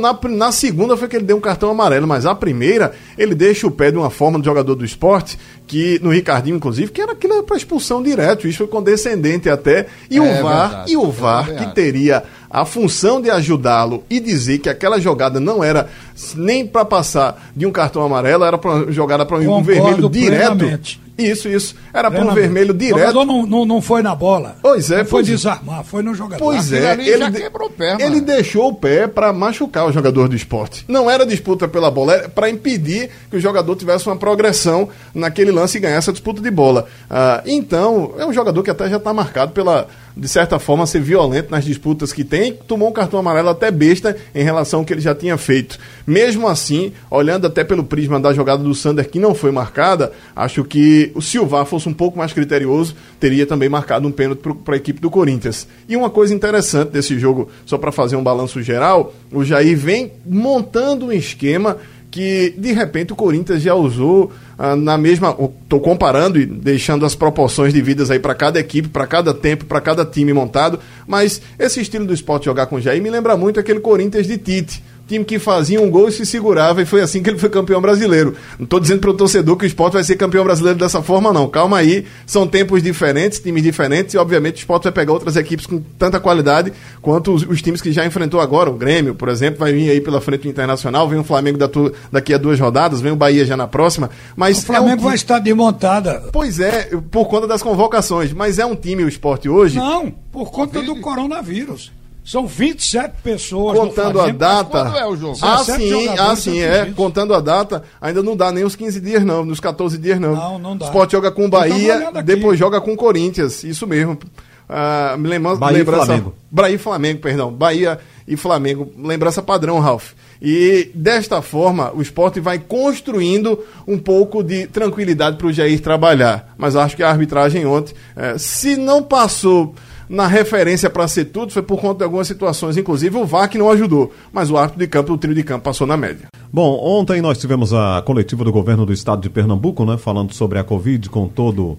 na, 0.00 0.18
na, 0.30 0.50
segunda 0.50 0.96
foi 0.96 1.06
que 1.06 1.14
ele 1.14 1.24
deu 1.24 1.36
um 1.36 1.40
cartão 1.40 1.70
amarelo, 1.70 2.08
mas 2.08 2.26
a 2.26 2.34
primeira 2.34 2.92
ele 3.16 3.36
deixa 3.36 3.68
o 3.68 3.70
pé 3.70 3.92
de 3.92 3.96
uma 3.96 4.10
forma 4.10 4.36
do 4.36 4.44
jogador 4.44 4.74
do 4.74 4.84
esporte, 4.84 5.38
que 5.64 6.00
no 6.02 6.10
Ricardinho, 6.10 6.56
inclusive, 6.56 6.90
que 6.90 7.00
era 7.00 7.12
aquilo 7.12 7.44
para 7.44 7.56
expulsão 7.56 8.02
direto, 8.02 8.48
isso 8.48 8.58
foi 8.58 8.66
condescendente 8.66 9.48
até. 9.48 9.86
E 10.10 10.16
é, 10.16 10.20
o 10.20 10.42
VAR, 10.42 10.68
verdade, 10.68 10.92
e 10.92 10.96
o 10.96 11.10
VAR 11.10 11.50
é 11.50 11.54
que 11.54 11.74
teria 11.74 12.24
a 12.50 12.64
função 12.64 13.20
de 13.20 13.30
ajudá-lo 13.30 14.02
e 14.10 14.18
dizer 14.18 14.58
que 14.58 14.68
aquela 14.68 14.98
jogada 14.98 15.38
não 15.38 15.62
era 15.62 15.88
nem 16.34 16.66
para 16.66 16.84
passar 16.84 17.52
de 17.54 17.64
um 17.64 17.70
cartão 17.70 18.02
amarelo, 18.02 18.42
era 18.42 18.58
para 18.58 18.90
jogada 18.90 19.24
para 19.24 19.38
um 19.38 19.62
vermelho 19.62 20.08
direto. 20.08 20.56
Plenamente. 20.56 21.03
Isso, 21.16 21.48
isso. 21.48 21.76
Era 21.92 22.10
para 22.10 22.24
um 22.24 22.34
vermelho 22.34 22.74
direto. 22.74 22.96
O 22.96 23.00
jogador 23.00 23.24
não, 23.24 23.46
não, 23.46 23.64
não 23.64 23.80
foi 23.80 24.02
na 24.02 24.14
bola. 24.14 24.56
Pois 24.60 24.90
é. 24.90 24.98
Não 24.98 25.04
foi 25.04 25.22
desarmar, 25.22 25.84
foi 25.84 26.02
no 26.02 26.14
jogador. 26.14 26.42
Pois 26.42 26.72
é. 26.72 26.92
ele 26.94 27.30
quebrou 27.30 27.68
o 27.68 27.70
pé, 27.70 27.96
Ele 28.00 28.20
deixou 28.20 28.68
o 28.68 28.74
pé 28.74 29.06
para 29.06 29.32
machucar 29.32 29.86
o 29.86 29.92
jogador 29.92 30.28
do 30.28 30.34
esporte. 30.34 30.84
Não 30.88 31.08
era 31.08 31.24
disputa 31.24 31.68
pela 31.68 31.90
bola, 31.90 32.14
era 32.14 32.28
para 32.28 32.50
impedir 32.50 33.10
que 33.30 33.36
o 33.36 33.40
jogador 33.40 33.76
tivesse 33.76 34.06
uma 34.06 34.16
progressão 34.16 34.88
naquele 35.14 35.52
lance 35.52 35.78
e 35.78 35.80
ganhasse 35.80 36.10
a 36.10 36.12
disputa 36.12 36.42
de 36.42 36.50
bola. 36.50 36.86
Ah, 37.08 37.42
então, 37.46 38.14
é 38.18 38.26
um 38.26 38.32
jogador 38.32 38.62
que 38.62 38.70
até 38.70 38.88
já 38.88 38.96
está 38.96 39.12
marcado 39.12 39.52
pela 39.52 39.86
de 40.16 40.28
certa 40.28 40.58
forma, 40.58 40.86
ser 40.86 41.00
violento 41.00 41.50
nas 41.50 41.64
disputas 41.64 42.12
que 42.12 42.22
tem, 42.22 42.52
tomou 42.52 42.88
um 42.88 42.92
cartão 42.92 43.18
amarelo 43.18 43.48
até 43.48 43.70
besta 43.70 44.16
em 44.34 44.44
relação 44.44 44.80
ao 44.80 44.86
que 44.86 44.92
ele 44.92 45.00
já 45.00 45.14
tinha 45.14 45.36
feito. 45.36 45.78
Mesmo 46.06 46.46
assim, 46.46 46.92
olhando 47.10 47.46
até 47.46 47.64
pelo 47.64 47.82
prisma 47.82 48.20
da 48.20 48.32
jogada 48.32 48.62
do 48.62 48.74
Sander, 48.74 49.08
que 49.10 49.18
não 49.18 49.34
foi 49.34 49.50
marcada, 49.50 50.12
acho 50.36 50.62
que 50.64 51.10
o 51.14 51.22
Silvar 51.22 51.66
fosse 51.66 51.88
um 51.88 51.94
pouco 51.94 52.16
mais 52.16 52.32
criterioso, 52.32 52.94
teria 53.18 53.46
também 53.46 53.68
marcado 53.68 54.06
um 54.06 54.12
pênalti 54.12 54.40
para 54.64 54.74
a 54.74 54.76
equipe 54.76 55.00
do 55.00 55.10
Corinthians. 55.10 55.66
E 55.88 55.96
uma 55.96 56.10
coisa 56.10 56.34
interessante 56.34 56.90
desse 56.90 57.18
jogo, 57.18 57.48
só 57.66 57.76
para 57.76 57.90
fazer 57.90 58.16
um 58.16 58.22
balanço 58.22 58.62
geral, 58.62 59.12
o 59.32 59.44
Jair 59.44 59.76
vem 59.76 60.12
montando 60.24 61.06
um 61.06 61.12
esquema 61.12 61.78
que 62.14 62.54
de 62.56 62.70
repente 62.70 63.12
o 63.12 63.16
Corinthians 63.16 63.60
já 63.60 63.74
usou 63.74 64.30
ah, 64.56 64.76
na 64.76 64.96
mesma. 64.96 65.36
Estou 65.64 65.80
comparando 65.80 66.38
e 66.38 66.46
deixando 66.46 67.04
as 67.04 67.16
proporções 67.16 67.72
devidas 67.72 68.08
aí 68.08 68.20
para 68.20 68.36
cada 68.36 68.60
equipe, 68.60 68.86
para 68.88 69.04
cada 69.04 69.34
tempo, 69.34 69.64
para 69.64 69.80
cada 69.80 70.04
time 70.04 70.32
montado, 70.32 70.78
mas 71.08 71.42
esse 71.58 71.80
estilo 71.80 72.06
do 72.06 72.14
esporte 72.14 72.44
jogar 72.44 72.66
com 72.66 72.80
Jair 72.80 73.02
me 73.02 73.10
lembra 73.10 73.36
muito 73.36 73.58
aquele 73.58 73.80
Corinthians 73.80 74.28
de 74.28 74.38
Tite 74.38 74.80
time 75.06 75.24
que 75.24 75.38
fazia 75.38 75.80
um 75.80 75.90
gol 75.90 76.08
e 76.08 76.12
se 76.12 76.24
segurava, 76.24 76.82
e 76.82 76.86
foi 76.86 77.00
assim 77.00 77.22
que 77.22 77.30
ele 77.30 77.38
foi 77.38 77.48
campeão 77.48 77.80
brasileiro. 77.80 78.34
Não 78.58 78.64
estou 78.64 78.80
dizendo 78.80 79.00
para 79.00 79.10
o 79.10 79.14
torcedor 79.14 79.56
que 79.56 79.64
o 79.64 79.66
esporte 79.66 79.94
vai 79.94 80.04
ser 80.04 80.16
campeão 80.16 80.44
brasileiro 80.44 80.78
dessa 80.78 81.02
forma, 81.02 81.32
não. 81.32 81.48
Calma 81.48 81.78
aí, 81.78 82.06
são 82.26 82.46
tempos 82.46 82.82
diferentes, 82.82 83.38
times 83.38 83.62
diferentes, 83.62 84.14
e 84.14 84.18
obviamente 84.18 84.56
o 84.56 84.58
esporte 84.58 84.84
vai 84.84 84.92
pegar 84.92 85.12
outras 85.12 85.36
equipes 85.36 85.66
com 85.66 85.80
tanta 85.98 86.18
qualidade 86.18 86.72
quanto 87.02 87.32
os, 87.32 87.42
os 87.42 87.60
times 87.60 87.80
que 87.80 87.92
já 87.92 88.04
enfrentou 88.04 88.40
agora. 88.40 88.70
O 88.70 88.74
Grêmio, 88.74 89.14
por 89.14 89.28
exemplo, 89.28 89.60
vai 89.60 89.72
vir 89.72 89.90
aí 89.90 90.00
pela 90.00 90.20
frente 90.20 90.42
do 90.42 90.48
Internacional, 90.48 91.08
vem 91.08 91.18
o 91.18 91.24
Flamengo 91.24 91.58
da 91.58 91.68
tu, 91.68 91.92
daqui 92.10 92.32
a 92.32 92.38
duas 92.38 92.58
rodadas, 92.58 93.00
vem 93.00 93.12
o 93.12 93.16
Bahia 93.16 93.44
já 93.44 93.56
na 93.56 93.66
próxima. 93.66 94.10
Mas 94.36 94.58
o 94.58 94.66
Flamengo 94.66 94.90
é 94.90 94.94
um 94.96 95.04
vai 95.04 95.14
estar 95.14 95.38
desmontada. 95.38 96.24
Pois 96.32 96.60
é, 96.60 96.90
por 97.10 97.26
conta 97.26 97.46
das 97.46 97.62
convocações, 97.62 98.32
mas 98.32 98.58
é 98.58 98.66
um 98.66 98.74
time, 98.74 99.04
o 99.04 99.08
esporte 99.08 99.48
hoje. 99.48 99.78
Não, 99.78 100.10
por 100.32 100.50
conta 100.50 100.82
do 100.82 100.96
coronavírus. 101.00 101.92
São 102.24 102.46
27 102.46 103.16
pessoas 103.22 103.78
Contando 103.78 104.18
a 104.18 104.28
data. 104.28 104.94
É 104.96 105.04
o 105.04 105.14
jogo? 105.14 105.36
Ah, 105.42 105.62
sim, 105.62 106.08
ah, 106.08 106.34
sim, 106.34 106.58
é. 106.58 106.90
Contando 106.96 107.34
a 107.34 107.40
data, 107.40 107.82
ainda 108.00 108.22
não 108.22 108.34
dá 108.34 108.50
nem 108.50 108.64
os 108.64 108.74
15 108.74 108.98
dias, 108.98 109.22
não, 109.22 109.44
nos 109.44 109.60
14 109.60 109.98
dias, 109.98 110.18
não. 110.18 110.34
Não, 110.34 110.58
não 110.58 110.76
dá. 110.76 110.86
O 110.86 110.88
Sport 110.88 111.12
joga 111.12 111.30
com 111.30 111.44
o 111.44 111.48
Bahia, 111.50 112.10
depois 112.24 112.58
joga 112.58 112.80
com 112.80 112.94
o 112.94 112.96
Corinthians. 112.96 113.62
Isso 113.62 113.86
mesmo. 113.86 114.18
Ah, 114.66 115.16
me 115.18 115.28
lembra, 115.28 115.54
Bahia 115.56 115.78
lembrança, 115.78 116.02
e 116.02 116.06
Flamengo. 116.06 116.34
Bahia 116.50 116.74
e 116.74 116.78
Flamengo, 116.78 117.20
perdão. 117.20 117.52
Bahia 117.52 118.00
e 118.26 118.36
Flamengo. 118.36 118.90
Lembrança 118.98 119.42
padrão, 119.42 119.78
Ralf. 119.78 120.12
E 120.40 120.90
desta 120.94 121.42
forma, 121.42 121.92
o 121.94 122.00
esporte 122.00 122.40
vai 122.40 122.58
construindo 122.58 123.58
um 123.86 123.98
pouco 123.98 124.42
de 124.42 124.66
tranquilidade 124.66 125.36
para 125.36 125.46
o 125.46 125.52
Jair 125.52 125.80
trabalhar. 125.80 126.54
Mas 126.56 126.74
acho 126.74 126.96
que 126.96 127.02
a 127.02 127.10
arbitragem 127.10 127.66
ontem, 127.66 127.94
eh, 128.16 128.36
se 128.38 128.76
não 128.76 129.02
passou 129.02 129.74
na 130.08 130.26
referência 130.26 130.90
para 130.90 131.08
ser 131.08 131.26
tudo 131.26 131.52
foi 131.52 131.62
por 131.62 131.80
conta 131.80 131.98
de 131.98 132.04
algumas 132.04 132.26
situações, 132.26 132.76
inclusive 132.76 133.16
o 133.16 133.24
VAR 133.24 133.48
que 133.48 133.58
não 133.58 133.70
ajudou, 133.70 134.12
mas 134.32 134.50
o 134.50 134.56
árbitro 134.56 134.80
de 134.80 134.86
campo, 134.86 135.12
o 135.12 135.18
trio 135.18 135.34
de 135.34 135.42
campo 135.42 135.64
passou 135.64 135.86
na 135.86 135.96
média. 135.96 136.28
Bom, 136.52 136.78
ontem 136.82 137.20
nós 137.20 137.38
tivemos 137.38 137.72
a 137.72 138.02
coletiva 138.02 138.44
do 138.44 138.52
governo 138.52 138.86
do 138.86 138.92
estado 138.92 139.22
de 139.22 139.30
Pernambuco, 139.30 139.84
né, 139.84 139.96
falando 139.96 140.32
sobre 140.32 140.58
a 140.58 140.64
Covid 140.64 141.08
com 141.08 141.26
todo 141.26 141.78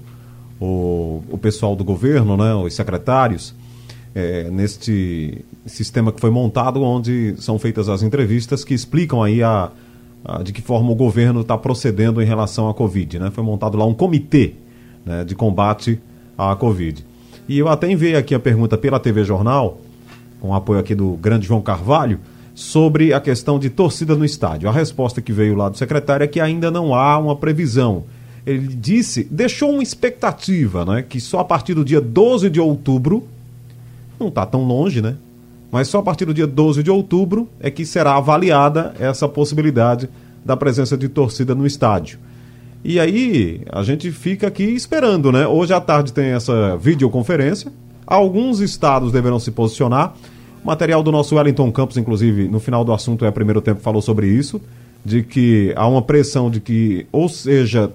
o, 0.59 1.23
o 1.29 1.37
pessoal 1.37 1.75
do 1.75 1.83
governo, 1.83 2.35
né, 2.35 2.53
os 2.55 2.73
secretários, 2.73 3.53
é, 4.13 4.49
neste 4.49 5.43
sistema 5.65 6.11
que 6.11 6.21
foi 6.21 6.29
montado, 6.29 6.81
onde 6.81 7.35
são 7.37 7.59
feitas 7.59 7.89
as 7.89 8.01
entrevistas 8.01 8.63
que 8.63 8.73
explicam 8.73 9.21
aí 9.21 9.43
a, 9.43 9.71
a 10.23 10.41
de 10.41 10.53
que 10.53 10.61
forma 10.61 10.89
o 10.89 10.95
governo 10.95 11.41
está 11.41 11.57
procedendo 11.57 12.21
em 12.21 12.25
relação 12.25 12.69
à 12.69 12.73
Covid. 12.73 13.19
Né? 13.19 13.31
Foi 13.31 13.43
montado 13.43 13.77
lá 13.77 13.85
um 13.85 13.93
comitê 13.93 14.53
né, 15.05 15.23
de 15.25 15.35
combate 15.35 15.99
à 16.37 16.55
Covid. 16.55 17.05
E 17.47 17.59
eu 17.59 17.67
até 17.67 17.89
enviei 17.89 18.15
aqui 18.15 18.33
a 18.33 18.39
pergunta 18.39 18.77
pela 18.77 18.99
TV 18.99 19.23
Jornal, 19.23 19.79
com 20.41 20.53
apoio 20.53 20.79
aqui 20.79 20.95
do 20.95 21.11
grande 21.11 21.45
João 21.45 21.61
Carvalho, 21.61 22.19
sobre 22.55 23.13
a 23.13 23.19
questão 23.19 23.59
de 23.59 23.69
torcida 23.69 24.15
no 24.15 24.25
estádio. 24.25 24.67
A 24.67 24.71
resposta 24.71 25.21
que 25.21 25.31
veio 25.31 25.55
lá 25.55 25.69
do 25.69 25.77
secretário 25.77 26.23
é 26.23 26.27
que 26.27 26.39
ainda 26.39 26.71
não 26.71 26.95
há 26.95 27.17
uma 27.17 27.35
previsão. 27.35 28.05
Ele 28.45 28.67
disse, 28.67 29.27
deixou 29.29 29.71
uma 29.71 29.83
expectativa, 29.83 30.85
né, 30.85 31.01
que 31.07 31.19
só 31.19 31.39
a 31.39 31.45
partir 31.45 31.73
do 31.73 31.83
dia 31.83 31.99
12 31.99 32.49
de 32.49 32.59
outubro, 32.59 33.23
não 34.19 34.29
está 34.29 34.45
tão 34.45 34.63
longe, 34.63 35.01
né? 35.01 35.15
Mas 35.71 35.87
só 35.87 35.99
a 35.99 36.03
partir 36.03 36.25
do 36.25 36.33
dia 36.33 36.47
12 36.47 36.81
de 36.81 36.89
outubro 36.89 37.49
é 37.59 37.69
que 37.69 37.85
será 37.85 38.15
avaliada 38.15 38.93
essa 38.99 39.27
possibilidade 39.27 40.09
da 40.43 40.55
presença 40.55 40.97
de 40.97 41.09
torcida 41.09 41.53
no 41.53 41.65
estádio. 41.65 42.17
E 42.87 42.99
aí 42.99 43.61
a 43.71 43.81
gente 43.81 44.11
fica 44.11 44.45
aqui 44.45 44.63
esperando, 44.63 45.31
né? 45.31 45.47
Hoje 45.47 45.73
à 45.73 45.81
tarde 45.81 46.13
tem 46.13 46.25
essa 46.25 46.77
videoconferência. 46.77 47.71
Alguns 48.05 48.59
estados 48.59 49.11
deverão 49.11 49.39
se 49.39 49.49
posicionar. 49.49 50.13
O 50.63 50.67
material 50.67 51.01
do 51.01 51.11
nosso 51.11 51.35
Wellington 51.35 51.71
Campos, 51.71 51.97
inclusive, 51.97 52.47
no 52.47 52.59
final 52.59 52.85
do 52.85 52.93
assunto 52.93 53.25
é 53.25 53.31
primeiro 53.31 53.59
tempo, 53.59 53.81
falou 53.81 54.03
sobre 54.03 54.27
isso, 54.27 54.61
de 55.03 55.23
que 55.23 55.73
há 55.75 55.87
uma 55.87 56.03
pressão 56.03 56.47
de 56.47 56.59
que, 56.59 57.07
ou 57.11 57.27
seja, 57.27 57.91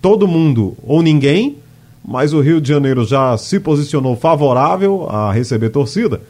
todo 0.00 0.26
mundo 0.26 0.76
ou 0.82 1.02
ninguém, 1.02 1.58
mas 2.04 2.32
o 2.32 2.40
Rio 2.40 2.60
de 2.60 2.68
Janeiro 2.68 3.04
já 3.04 3.38
se 3.38 3.60
posicionou 3.60 4.16
favorável 4.16 5.08
a 5.08 5.32
receber 5.32 5.70
torcida. 5.70 6.20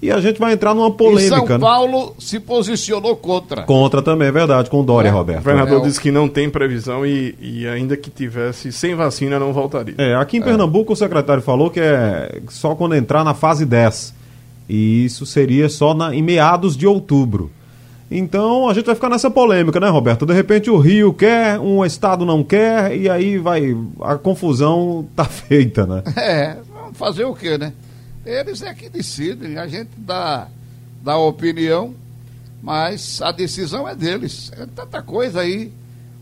E 0.00 0.12
a 0.12 0.20
gente 0.20 0.38
vai 0.38 0.52
entrar 0.52 0.74
numa 0.74 0.92
polêmica. 0.92 1.36
E 1.36 1.38
São 1.38 1.46
né? 1.46 1.58
Paulo 1.58 2.06
né? 2.06 2.12
se 2.20 2.38
posicionou 2.38 3.16
contra. 3.16 3.62
Contra 3.62 4.00
também, 4.00 4.28
é 4.28 4.32
verdade, 4.32 4.70
com 4.70 4.84
Dória, 4.84 5.08
é. 5.08 5.10
Roberto. 5.10 5.40
O 5.40 5.44
governador 5.44 5.80
é. 5.80 5.84
disse 5.88 6.00
que 6.00 6.12
não 6.12 6.28
tem 6.28 6.48
previsão 6.48 7.04
e, 7.04 7.34
e, 7.40 7.66
ainda 7.66 7.96
que 7.96 8.08
tivesse 8.08 8.70
sem 8.70 8.94
vacina 8.94 9.40
não 9.40 9.52
voltaria. 9.52 9.96
É, 9.98 10.14
aqui 10.14 10.36
em 10.36 10.40
é. 10.40 10.44
Pernambuco 10.44 10.92
o 10.92 10.96
secretário 10.96 11.42
falou 11.42 11.68
que 11.68 11.80
é 11.80 12.40
só 12.48 12.76
quando 12.76 12.94
entrar 12.94 13.24
na 13.24 13.34
fase 13.34 13.66
10. 13.66 14.14
E 14.68 15.04
isso 15.04 15.26
seria 15.26 15.68
só 15.68 15.92
na, 15.94 16.14
em 16.14 16.22
meados 16.22 16.76
de 16.76 16.86
outubro. 16.86 17.50
Então 18.10 18.68
a 18.68 18.74
gente 18.74 18.86
vai 18.86 18.94
ficar 18.94 19.08
nessa 19.08 19.30
polêmica, 19.30 19.80
né, 19.80 19.88
Roberto? 19.88 20.24
De 20.24 20.32
repente 20.32 20.70
o 20.70 20.78
Rio 20.78 21.12
quer, 21.12 21.58
um 21.58 21.84
estado 21.84 22.24
não 22.24 22.44
quer, 22.44 22.96
e 22.96 23.08
aí 23.08 23.36
vai. 23.36 23.76
A 24.00 24.16
confusão 24.16 25.06
tá 25.16 25.24
feita, 25.24 25.86
né? 25.86 26.02
É, 26.16 26.56
fazer 26.92 27.24
o 27.24 27.34
quê, 27.34 27.58
né? 27.58 27.72
Eles 28.28 28.60
é 28.60 28.74
que 28.74 28.90
decidem, 28.90 29.56
a 29.56 29.66
gente 29.66 29.88
dá 29.96 30.48
dar 31.02 31.16
opinião, 31.16 31.94
mas 32.62 33.22
a 33.22 33.32
decisão 33.32 33.88
é 33.88 33.94
deles. 33.94 34.52
É 34.54 34.66
tanta 34.66 35.00
coisa 35.00 35.40
aí, 35.40 35.72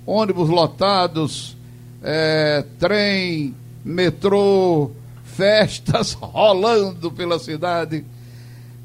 ônibus 0.06 0.48
lotados, 0.48 1.56
é, 2.00 2.64
trem, 2.78 3.56
metrô, 3.84 4.92
festas 5.26 6.12
rolando 6.12 7.10
pela 7.10 7.40
cidade. 7.40 8.04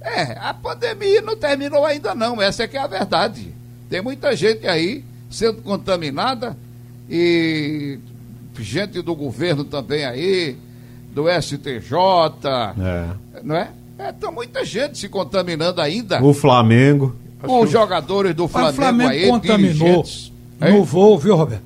É, 0.02 0.36
a 0.40 0.52
pandemia 0.52 1.22
não 1.22 1.36
terminou 1.36 1.86
ainda 1.86 2.16
não, 2.16 2.42
essa 2.42 2.64
é 2.64 2.68
que 2.68 2.76
é 2.76 2.82
a 2.82 2.88
verdade. 2.88 3.54
Tem 3.88 4.02
muita 4.02 4.36
gente 4.36 4.68
aí 4.68 5.06
sendo 5.30 5.62
contaminada 5.62 6.58
e 7.08 8.00
gente 8.58 9.00
do 9.04 9.14
governo 9.14 9.64
também 9.64 10.06
aí, 10.06 10.58
do 11.12 11.26
STJ, 11.30 11.94
é. 12.80 13.42
não 13.44 13.56
é? 13.56 13.72
É, 13.98 14.12
tem 14.12 14.32
muita 14.32 14.66
gente 14.66 14.98
se 14.98 15.08
contaminando 15.08 15.80
ainda. 15.80 16.24
O 16.24 16.34
Flamengo. 16.34 17.16
Os 17.44 17.70
jogadores 17.70 18.36
do 18.36 18.48
Flamengo, 18.48 18.74
o 18.74 18.76
Flamengo 18.76 19.10
aí, 19.10 19.28
contaminou 19.28 20.06
no 20.60 20.84
voo, 20.84 21.18
viu, 21.18 21.36
Roberto? 21.36 21.64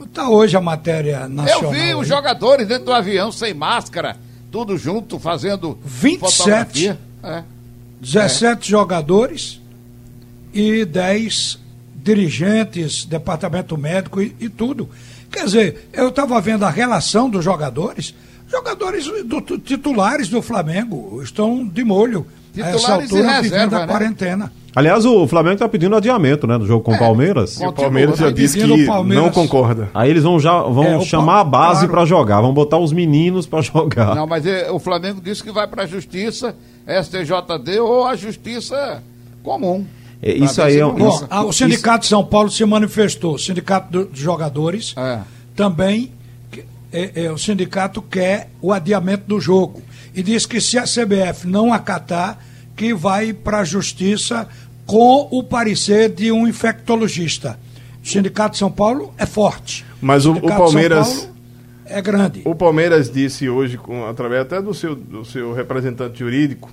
Está 0.00 0.28
hoje 0.28 0.56
a 0.56 0.60
matéria 0.60 1.28
nacional. 1.28 1.74
Eu 1.74 1.80
vi 1.80 1.94
os 1.94 2.08
jogadores 2.08 2.66
dentro 2.66 2.86
do 2.86 2.92
avião 2.92 3.30
sem 3.30 3.52
máscara, 3.52 4.16
tudo 4.50 4.78
junto, 4.78 5.18
fazendo 5.18 5.78
27. 5.84 6.96
É. 7.22 7.42
17 8.00 8.68
é. 8.68 8.70
jogadores 8.70 9.60
e 10.52 10.84
10 10.84 11.58
dirigentes, 11.96 13.04
departamento 13.04 13.76
médico 13.76 14.22
e, 14.22 14.34
e 14.40 14.48
tudo. 14.48 14.88
Quer 15.30 15.44
dizer, 15.44 15.90
eu 15.92 16.08
estava 16.08 16.40
vendo 16.40 16.64
a 16.64 16.70
relação 16.70 17.28
dos 17.28 17.44
jogadores. 17.44 18.14
Jogadores 18.50 19.06
do, 19.24 19.40
titulares 19.58 20.28
do 20.28 20.40
Flamengo 20.40 21.20
estão 21.22 21.66
de 21.66 21.84
molho. 21.84 22.26
Titulares 22.52 22.84
a 22.84 22.92
essa 22.92 23.02
altura, 23.02 23.42
vivendo 23.42 23.74
a 23.74 23.80
né? 23.80 23.86
quarentena. 23.86 24.52
Aliás, 24.74 25.04
o 25.04 25.26
Flamengo 25.26 25.54
está 25.54 25.68
pedindo 25.68 25.96
adiamento, 25.96 26.46
né, 26.46 26.56
do 26.56 26.66
jogo 26.66 26.84
com 26.84 26.92
o 26.92 26.94
é, 26.94 26.98
Palmeiras. 26.98 27.60
O 27.60 27.72
Palmeiras 27.72 28.18
já 28.18 28.30
disse 28.30 28.58
que 28.58 28.86
Palmeiras... 28.86 29.24
não 29.24 29.32
concorda. 29.32 29.90
Aí 29.92 30.08
eles 30.08 30.22
vão 30.22 30.38
já 30.38 30.62
vão 30.62 31.00
é, 31.00 31.00
chamar 31.00 31.40
a 31.40 31.44
base 31.44 31.80
claro. 31.80 31.92
para 31.92 32.04
jogar, 32.04 32.40
vão 32.40 32.54
botar 32.54 32.78
os 32.78 32.92
meninos 32.92 33.46
para 33.46 33.60
jogar. 33.60 34.14
Não, 34.14 34.26
mas 34.26 34.46
é, 34.46 34.70
o 34.70 34.78
Flamengo 34.78 35.20
disse 35.20 35.42
que 35.42 35.50
vai 35.50 35.66
para 35.66 35.82
a 35.82 35.86
Justiça, 35.86 36.54
STJD 36.86 37.80
ou 37.80 38.06
a 38.06 38.14
Justiça 38.14 39.02
comum. 39.42 39.84
É, 40.22 40.32
isso 40.32 40.60
aí 40.60 40.78
é 40.78 40.86
um, 40.86 40.94
Bom, 40.94 41.26
O 41.46 41.52
Sindicato 41.52 41.98
isso... 41.98 42.02
de 42.02 42.06
São 42.08 42.24
Paulo 42.24 42.50
se 42.50 42.64
manifestou, 42.64 43.34
o 43.34 43.38
Sindicato 43.38 44.04
dos 44.04 44.18
Jogadores 44.18 44.94
é. 44.96 45.20
também, 45.54 46.12
é, 46.92 47.24
é, 47.24 47.32
o 47.32 47.38
sindicato 47.38 48.00
quer 48.00 48.50
o 48.60 48.72
adiamento 48.72 49.24
do 49.26 49.40
jogo. 49.40 49.82
E 50.14 50.22
diz 50.22 50.46
que 50.46 50.60
se 50.60 50.78
a 50.78 50.84
CBF 50.84 51.46
não 51.46 51.72
acatar, 51.72 52.38
que 52.76 52.94
vai 52.94 53.32
para 53.32 53.60
a 53.60 53.64
justiça 53.64 54.48
com 54.86 55.28
o 55.30 55.42
parecer 55.42 56.08
de 56.08 56.32
um 56.32 56.46
infectologista. 56.46 57.58
O 58.02 58.08
Sindicato 58.08 58.52
de 58.52 58.58
São 58.58 58.70
Paulo 58.70 59.12
é 59.18 59.26
forte. 59.26 59.84
Mas 60.00 60.24
o, 60.24 60.32
o, 60.32 60.36
o 60.36 60.40
Palmeiras 60.48 61.28
é 61.84 62.00
grande. 62.00 62.42
O 62.44 62.54
Palmeiras 62.54 63.10
disse 63.10 63.48
hoje, 63.48 63.76
com, 63.76 64.06
através 64.06 64.42
até 64.42 64.62
do 64.62 64.72
seu, 64.72 64.94
do 64.94 65.24
seu 65.24 65.52
representante 65.52 66.20
jurídico, 66.20 66.70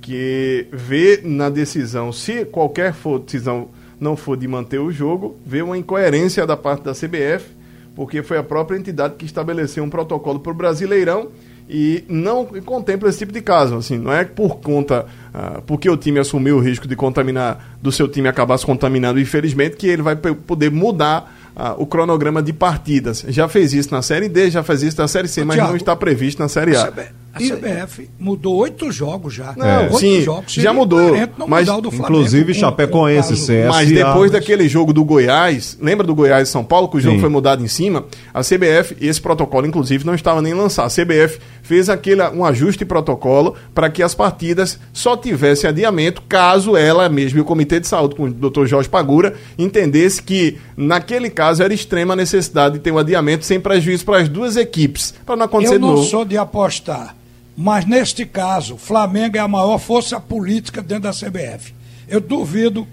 que 0.00 0.66
vê 0.72 1.20
na 1.24 1.48
decisão, 1.48 2.12
se 2.12 2.44
qualquer 2.44 2.92
for, 2.92 3.20
decisão 3.20 3.68
não 3.98 4.16
for 4.16 4.36
de 4.36 4.46
manter 4.46 4.78
o 4.78 4.92
jogo, 4.92 5.36
vê 5.44 5.62
uma 5.62 5.76
incoerência 5.76 6.46
da 6.46 6.56
parte 6.56 6.84
da 6.84 6.92
CBF, 6.92 7.55
porque 7.96 8.22
foi 8.22 8.36
a 8.36 8.42
própria 8.42 8.76
entidade 8.76 9.14
que 9.14 9.24
estabeleceu 9.24 9.82
um 9.82 9.88
protocolo 9.88 10.38
para 10.38 10.52
o 10.52 10.54
Brasileirão 10.54 11.28
e 11.68 12.04
não 12.08 12.44
contempla 12.44 13.08
esse 13.08 13.18
tipo 13.18 13.32
de 13.32 13.40
caso. 13.40 13.74
Assim, 13.74 13.98
não 13.98 14.12
é 14.12 14.24
por 14.24 14.58
conta, 14.58 15.06
uh, 15.34 15.62
porque 15.62 15.88
o 15.88 15.96
time 15.96 16.20
assumiu 16.20 16.58
o 16.58 16.60
risco 16.60 16.86
de 16.86 16.94
contaminar, 16.94 17.76
do 17.82 17.90
seu 17.90 18.06
time 18.06 18.28
acabar 18.28 18.58
se 18.58 18.66
contaminando, 18.66 19.18
infelizmente, 19.18 19.76
que 19.76 19.88
ele 19.88 20.02
vai 20.02 20.14
poder 20.14 20.70
mudar 20.70 21.34
uh, 21.56 21.82
o 21.82 21.86
cronograma 21.86 22.42
de 22.42 22.52
partidas. 22.52 23.24
Já 23.28 23.48
fez 23.48 23.72
isso 23.72 23.90
na 23.92 24.02
Série 24.02 24.28
D, 24.28 24.50
já 24.50 24.62
fez 24.62 24.82
isso 24.82 25.00
na 25.00 25.08
Série 25.08 25.26
C, 25.26 25.42
mas 25.42 25.56
Thiago, 25.56 25.70
não 25.70 25.76
está 25.76 25.96
previsto 25.96 26.38
na 26.40 26.48
Série 26.48 26.76
A. 26.76 26.92
A 27.36 27.38
CBF 27.38 28.08
mudou 28.18 28.56
oito 28.56 28.90
jogos 28.90 29.34
já. 29.34 29.54
Não, 29.56 29.66
é. 29.66 29.80
oito 29.82 29.98
sim, 29.98 30.22
jogos. 30.22 30.52
Já 30.54 30.72
mudou. 30.72 31.12
Mas, 31.46 31.68
inclusive, 31.68 32.54
Chapecoense, 32.54 33.36
CS. 33.36 33.68
Mas 33.68 33.90
depois 33.90 34.30
daquele 34.30 34.68
jogo 34.68 34.92
do 34.92 35.04
Goiás, 35.04 35.76
lembra 35.80 36.06
do 36.06 36.14
Goiás 36.14 36.48
e 36.48 36.50
São 36.50 36.64
Paulo, 36.64 36.88
que 36.88 36.96
o 36.96 37.00
jogo 37.00 37.16
sim. 37.16 37.20
foi 37.20 37.28
mudado 37.28 37.62
em 37.62 37.68
cima? 37.68 38.06
A 38.32 38.40
CBF, 38.40 38.96
esse 39.00 39.20
protocolo, 39.20 39.66
inclusive, 39.66 40.06
não 40.06 40.14
estava 40.14 40.40
nem 40.40 40.54
lançado. 40.54 40.86
A 40.86 40.90
CBF 40.90 41.38
fez 41.62 41.90
aquele, 41.90 42.22
um 42.28 42.44
ajuste 42.44 42.78
de 42.80 42.84
protocolo 42.84 43.54
para 43.74 43.90
que 43.90 44.02
as 44.02 44.14
partidas 44.14 44.78
só 44.92 45.16
tivessem 45.16 45.68
adiamento 45.68 46.22
caso 46.28 46.76
ela 46.76 47.08
mesma 47.08 47.38
e 47.38 47.42
o 47.42 47.44
Comitê 47.44 47.80
de 47.80 47.86
Saúde, 47.86 48.14
com 48.14 48.24
o 48.24 48.32
Dr. 48.32 48.66
Jorge 48.66 48.88
Pagura, 48.88 49.34
entendesse 49.58 50.22
que, 50.22 50.58
naquele 50.76 51.28
caso, 51.28 51.62
era 51.62 51.74
extrema 51.74 52.16
necessidade 52.16 52.74
de 52.74 52.80
ter 52.80 52.92
um 52.92 52.98
adiamento 52.98 53.44
sem 53.44 53.60
prejuízo 53.60 54.04
para 54.04 54.18
as 54.18 54.28
duas 54.28 54.56
equipes, 54.56 55.12
para 55.24 55.36
não 55.36 55.44
acontecer 55.44 55.74
Eu 55.74 55.80
não 55.80 55.88
de 55.88 55.94
novo. 55.96 56.08
sou 56.08 56.24
de 56.24 56.36
apostar 56.36 57.16
mas 57.56 57.86
neste 57.86 58.26
caso, 58.26 58.74
o 58.74 58.78
Flamengo 58.78 59.36
é 59.36 59.40
a 59.40 59.48
maior 59.48 59.78
força 59.78 60.20
política 60.20 60.82
dentro 60.82 61.04
da 61.04 61.10
CBF. 61.10 61.74
Eu 62.06 62.20
duvido. 62.20 62.86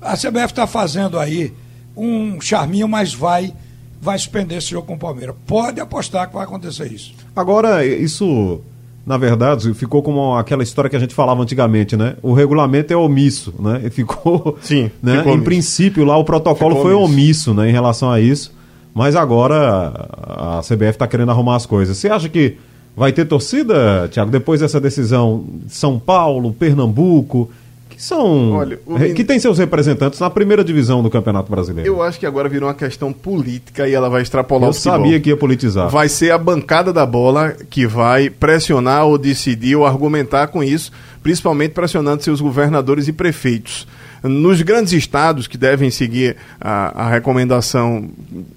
A 0.00 0.16
CBF 0.16 0.46
está 0.46 0.66
fazendo 0.66 1.18
aí 1.18 1.52
um 1.96 2.40
charminho, 2.40 2.88
mas 2.88 3.12
vai 3.12 3.52
vai 4.00 4.18
suspender 4.18 4.56
esse 4.56 4.70
jogo 4.70 4.86
com 4.86 4.94
o 4.94 4.98
Palmeiras. 4.98 5.34
Pode 5.46 5.80
apostar 5.80 6.28
que 6.28 6.34
vai 6.34 6.44
acontecer 6.44 6.92
isso. 6.92 7.12
Agora, 7.34 7.84
isso, 7.84 8.60
na 9.04 9.16
verdade, 9.16 9.72
ficou 9.74 10.02
como 10.02 10.36
aquela 10.36 10.62
história 10.62 10.88
que 10.88 10.96
a 10.96 10.98
gente 10.98 11.14
falava 11.14 11.42
antigamente, 11.42 11.96
né? 11.96 12.16
O 12.22 12.32
regulamento 12.32 12.92
é 12.92 12.96
omisso, 12.96 13.52
né? 13.58 13.90
ficou. 13.90 14.58
Sim. 14.60 14.90
Né? 15.02 15.18
Ficou 15.18 15.34
em 15.34 15.42
princípio, 15.42 16.04
lá 16.04 16.16
o 16.16 16.24
protocolo 16.24 16.76
ficou 16.76 16.90
foi 16.90 16.94
omisso. 16.94 17.50
omisso, 17.50 17.54
né, 17.54 17.68
em 17.68 17.72
relação 17.72 18.10
a 18.10 18.20
isso. 18.20 18.54
Mas 18.94 19.14
agora 19.14 20.08
a 20.22 20.60
CBF 20.62 20.90
está 20.90 21.06
querendo 21.06 21.30
arrumar 21.30 21.56
as 21.56 21.66
coisas. 21.66 21.98
Você 21.98 22.08
acha 22.08 22.28
que 22.28 22.56
Vai 22.96 23.12
ter 23.12 23.26
torcida, 23.26 24.08
Tiago, 24.10 24.30
depois 24.30 24.60
dessa 24.60 24.80
decisão 24.80 25.44
São 25.68 25.98
Paulo, 25.98 26.54
Pernambuco, 26.54 27.50
que 27.90 28.02
são 28.02 28.52
Olha, 28.52 28.78
que 29.14 29.24
tem 29.24 29.38
seus 29.38 29.58
representantes 29.58 30.20
na 30.20 30.28
primeira 30.28 30.62
divisão 30.62 31.02
do 31.02 31.10
Campeonato 31.10 31.50
Brasileiro. 31.50 31.88
Eu 31.88 32.02
acho 32.02 32.18
que 32.18 32.26
agora 32.26 32.48
virou 32.48 32.68
uma 32.68 32.74
questão 32.74 33.12
política 33.12 33.88
e 33.88 33.92
ela 33.94 34.08
vai 34.08 34.22
extrapolar 34.22 34.68
Eu 34.68 34.70
o 34.70 34.74
futebol. 34.74 34.98
sabia 34.98 35.20
que 35.20 35.30
ia 35.30 35.36
politizar. 35.36 35.88
Vai 35.88 36.08
ser 36.08 36.30
a 36.30 36.38
bancada 36.38 36.92
da 36.92 37.06
bola 37.06 37.54
que 37.70 37.86
vai 37.86 38.30
pressionar 38.30 39.06
ou 39.06 39.16
decidir 39.16 39.76
ou 39.76 39.86
argumentar 39.86 40.48
com 40.48 40.62
isso, 40.62 40.90
principalmente 41.22 41.72
pressionando 41.72 42.22
seus 42.22 42.40
governadores 42.40 43.08
e 43.08 43.12
prefeitos. 43.12 43.86
Nos 44.22 44.60
grandes 44.62 44.92
estados 44.92 45.46
que 45.46 45.56
devem 45.56 45.90
seguir 45.90 46.36
a, 46.60 47.04
a 47.04 47.10
recomendação 47.10 48.10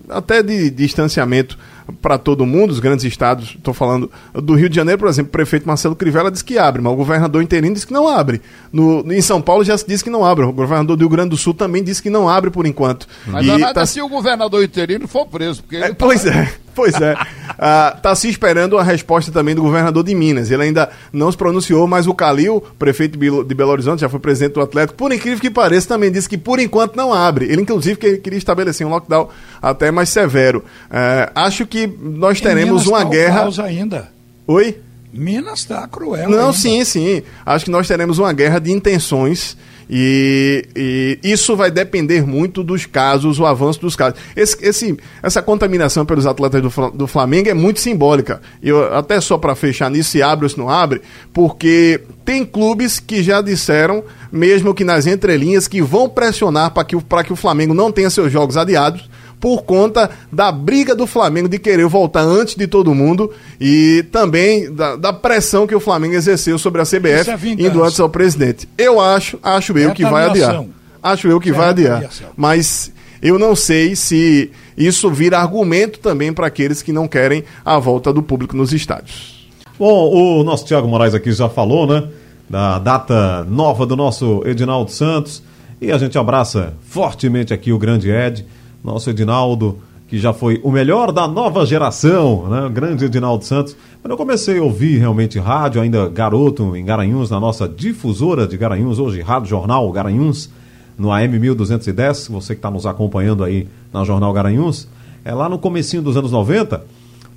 até 0.09 0.41
de 0.41 0.69
distanciamento 0.69 1.57
para 2.01 2.17
todo 2.17 2.45
mundo, 2.45 2.71
os 2.71 2.79
grandes 2.79 3.05
estados, 3.05 3.55
estou 3.57 3.73
falando 3.73 4.11
do 4.33 4.55
Rio 4.55 4.69
de 4.69 4.75
Janeiro, 4.75 4.99
por 4.99 5.07
exemplo, 5.07 5.29
o 5.29 5.31
prefeito 5.31 5.67
Marcelo 5.67 5.95
Crivella 5.95 6.31
disse 6.31 6.43
que 6.43 6.57
abre, 6.57 6.81
mas 6.81 6.93
o 6.93 6.95
governador 6.95 7.41
interino 7.41 7.73
disse 7.73 7.87
que 7.87 7.93
não 7.93 8.07
abre. 8.07 8.41
No, 8.71 9.11
em 9.11 9.21
São 9.21 9.41
Paulo 9.41 9.63
já 9.63 9.77
se 9.77 9.87
disse 9.87 10.03
que 10.03 10.09
não 10.09 10.25
abre, 10.25 10.45
o 10.45 10.51
governador 10.51 10.95
do 10.95 11.01
Rio 11.01 11.09
Grande 11.09 11.29
do 11.29 11.37
Sul 11.37 11.53
também 11.53 11.83
disse 11.83 12.01
que 12.01 12.09
não 12.09 12.27
abre 12.27 12.49
por 12.49 12.65
enquanto. 12.65 13.07
Mas 13.27 13.45
e 13.45 13.57
nada 13.57 13.73
tá... 13.73 13.85
se 13.85 14.01
o 14.01 14.09
governador 14.09 14.63
interino 14.63 15.07
for 15.07 15.25
preso. 15.25 15.63
Porque 15.63 15.77
é, 15.77 15.93
pois 15.93 16.23
tá... 16.23 16.31
é, 16.31 16.53
pois 16.79 16.95
é. 17.01 17.11
Está 17.11 17.99
ah, 18.11 18.15
se 18.15 18.29
esperando 18.29 18.77
a 18.77 18.83
resposta 18.83 19.33
também 19.33 19.53
do 19.53 19.61
governador 19.61 20.01
de 20.01 20.15
Minas. 20.15 20.49
Ele 20.49 20.63
ainda 20.63 20.89
não 21.11 21.29
se 21.29 21.37
pronunciou, 21.37 21.85
mas 21.85 22.07
o 22.07 22.13
Calil, 22.13 22.63
prefeito 22.79 23.19
de 23.19 23.53
Belo 23.53 23.71
Horizonte, 23.71 23.99
já 23.99 24.07
foi 24.07 24.17
presidente 24.17 24.53
do 24.53 24.61
Atlético, 24.61 24.97
por 24.97 25.11
incrível 25.11 25.41
que 25.41 25.49
pareça, 25.49 25.89
também 25.89 26.09
disse 26.09 26.29
que 26.29 26.37
por 26.37 26.57
enquanto 26.57 26.95
não 26.95 27.13
abre. 27.13 27.45
Ele, 27.51 27.61
inclusive, 27.61 27.97
queria 28.19 28.37
estabelecer 28.37 28.87
um 28.87 28.89
lockdown 28.91 29.27
até 29.61 29.91
mais 29.91 30.07
severo. 30.07 30.63
É, 30.89 31.29
acho 31.35 31.67
que 31.67 31.85
nós 31.85 32.39
teremos 32.39 32.87
uma 32.87 33.03
tá 33.03 33.09
guerra. 33.09 33.49
ainda. 33.65 34.09
Oi? 34.47 34.77
Minas 35.11 35.59
está 35.59 35.85
cruel. 35.85 36.29
Não, 36.29 36.39
ainda. 36.39 36.53
sim, 36.53 36.85
sim. 36.85 37.23
Acho 37.45 37.65
que 37.65 37.71
nós 37.71 37.89
teremos 37.89 38.19
uma 38.19 38.31
guerra 38.31 38.59
de 38.59 38.71
intenções. 38.71 39.57
E, 39.89 40.67
e, 40.75 41.19
isso 41.23 41.55
vai 41.55 41.71
depender 41.71 42.25
muito 42.25 42.63
dos 42.63 42.85
casos, 42.85 43.39
o 43.39 43.45
avanço 43.45 43.81
dos 43.81 43.95
casos. 43.95 44.19
Esse, 44.35 44.57
esse, 44.63 44.97
essa 45.23 45.41
contaminação 45.41 46.05
pelos 46.05 46.27
atletas 46.27 46.61
do, 46.61 46.91
do 46.91 47.07
Flamengo 47.07 47.49
é 47.49 47.53
muito 47.53 47.79
simbólica. 47.79 48.39
Eu, 48.61 48.93
até 48.93 49.19
só 49.19 49.37
para 49.37 49.55
fechar 49.55 49.89
nisso, 49.89 50.11
se 50.11 50.21
abre 50.21 50.45
ou 50.45 50.49
se 50.49 50.57
não 50.57 50.69
abre, 50.69 51.01
porque 51.33 52.01
tem 52.23 52.45
clubes 52.45 52.99
que 52.99 53.23
já 53.23 53.41
disseram, 53.41 54.03
mesmo 54.31 54.73
que 54.73 54.83
nas 54.83 55.07
entrelinhas, 55.07 55.67
que 55.67 55.81
vão 55.81 56.07
pressionar 56.07 56.71
para 56.71 56.83
que, 56.83 56.95
que 57.25 57.33
o 57.33 57.35
Flamengo 57.35 57.73
não 57.73 57.91
tenha 57.91 58.09
seus 58.09 58.31
jogos 58.31 58.57
adiados 58.57 59.09
por 59.39 59.63
conta 59.63 60.09
da 60.31 60.51
briga 60.51 60.95
do 60.95 61.07
Flamengo 61.07 61.47
de 61.47 61.57
querer 61.57 61.87
voltar 61.87 62.21
antes 62.21 62.55
de 62.55 62.67
todo 62.67 62.93
mundo 62.93 63.31
e 63.59 64.05
também 64.11 64.71
da, 64.73 64.95
da 64.95 65.13
pressão 65.13 65.65
que 65.65 65.75
o 65.75 65.79
Flamengo 65.79 66.15
exerceu 66.15 66.57
sobre 66.57 66.81
a 66.81 66.85
CBF 66.85 67.29
é 67.29 67.65
indo 67.65 67.83
antes 67.83 67.99
ao 67.99 68.09
presidente. 68.09 68.67
Eu 68.77 68.99
acho, 68.99 69.39
acho 69.41 69.77
eu 69.77 69.91
é 69.91 69.93
que 69.93 70.03
vai 70.03 70.25
adiar. 70.25 70.65
Acho 71.01 71.27
eu 71.27 71.39
que 71.39 71.49
é 71.49 71.53
vai 71.53 71.69
adiar. 71.69 72.03
Mas 72.35 72.91
eu 73.21 73.39
não 73.39 73.55
sei 73.55 73.95
se 73.95 74.51
isso 74.77 75.09
vira 75.09 75.39
argumento 75.39 75.99
também 75.99 76.33
para 76.33 76.47
aqueles 76.47 76.81
que 76.81 76.91
não 76.91 77.07
querem 77.07 77.43
a 77.63 77.79
volta 77.79 78.11
do 78.11 78.21
público 78.21 78.55
nos 78.55 78.73
estádios. 78.73 79.47
Bom, 79.77 80.11
o 80.11 80.43
nosso 80.43 80.65
Tiago 80.65 80.87
Moraes 80.87 81.13
aqui 81.13 81.31
já 81.31 81.47
falou, 81.47 81.87
né? 81.87 82.09
da 82.49 82.79
data 82.79 83.43
nova 83.43 83.85
do 83.85 83.95
nosso 83.95 84.41
Edinaldo 84.45 84.89
Santos. 84.89 85.43
E 85.79 85.91
a 85.91 85.97
gente 85.97 86.17
abraça 86.17 86.73
fortemente 86.81 87.53
aqui 87.53 87.71
o 87.71 87.77
grande 87.77 88.09
Ed, 88.09 88.45
nosso 88.83 89.09
Edinaldo, 89.09 89.79
que 90.07 90.17
já 90.17 90.33
foi 90.33 90.59
o 90.63 90.71
melhor 90.71 91.11
da 91.11 91.27
nova 91.27 91.65
geração, 91.65 92.47
né? 92.49 92.65
O 92.65 92.69
grande 92.69 93.05
Edinaldo 93.05 93.45
Santos. 93.45 93.75
Quando 94.01 94.11
eu 94.11 94.17
comecei 94.17 94.57
a 94.57 94.63
ouvir 94.63 94.97
realmente 94.97 95.37
rádio, 95.37 95.81
ainda 95.81 96.09
garoto 96.09 96.75
em 96.75 96.83
Garanhuns, 96.83 97.29
na 97.29 97.39
nossa 97.39 97.67
difusora 97.67 98.47
de 98.47 98.57
Garanhuns, 98.57 98.97
hoje 98.97 99.21
Rádio 99.21 99.49
Jornal 99.49 99.91
Garanhuns, 99.91 100.49
no 100.97 101.11
AM 101.11 101.39
1210, 101.39 102.27
você 102.27 102.55
que 102.55 102.59
está 102.59 102.71
nos 102.71 102.85
acompanhando 102.85 103.43
aí 103.43 103.67
na 103.93 104.03
Jornal 104.03 104.33
Garanhuns, 104.33 104.87
é 105.23 105.33
lá 105.33 105.47
no 105.47 105.59
comecinho 105.59 106.01
dos 106.01 106.17
anos 106.17 106.31
90, 106.31 106.83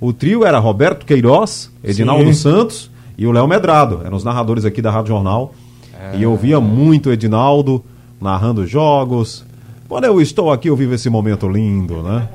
o 0.01 0.11
trio 0.11 0.43
era 0.43 0.59
Roberto 0.59 1.05
Queiroz, 1.05 1.71
Edinaldo 1.83 2.25
Sim. 2.25 2.33
Santos 2.33 2.91
e 3.17 3.27
o 3.27 3.31
Léo 3.31 3.47
Medrado, 3.47 4.01
eram 4.03 4.17
os 4.17 4.23
narradores 4.23 4.65
aqui 4.65 4.81
da 4.81 4.91
Rádio 4.91 5.09
Jornal. 5.09 5.53
É... 5.97 6.17
E 6.17 6.23
eu 6.23 6.31
ouvia 6.31 6.59
muito 6.59 7.09
o 7.09 7.13
Edinaldo 7.13 7.83
narrando 8.19 8.65
jogos. 8.65 9.45
Quando 9.93 10.05
eu 10.05 10.19
estou 10.19 10.51
aqui, 10.51 10.67
eu 10.69 10.75
vivo 10.75 10.95
esse 10.95 11.07
momento 11.07 11.47
lindo, 11.47 12.01
né? 12.01 12.27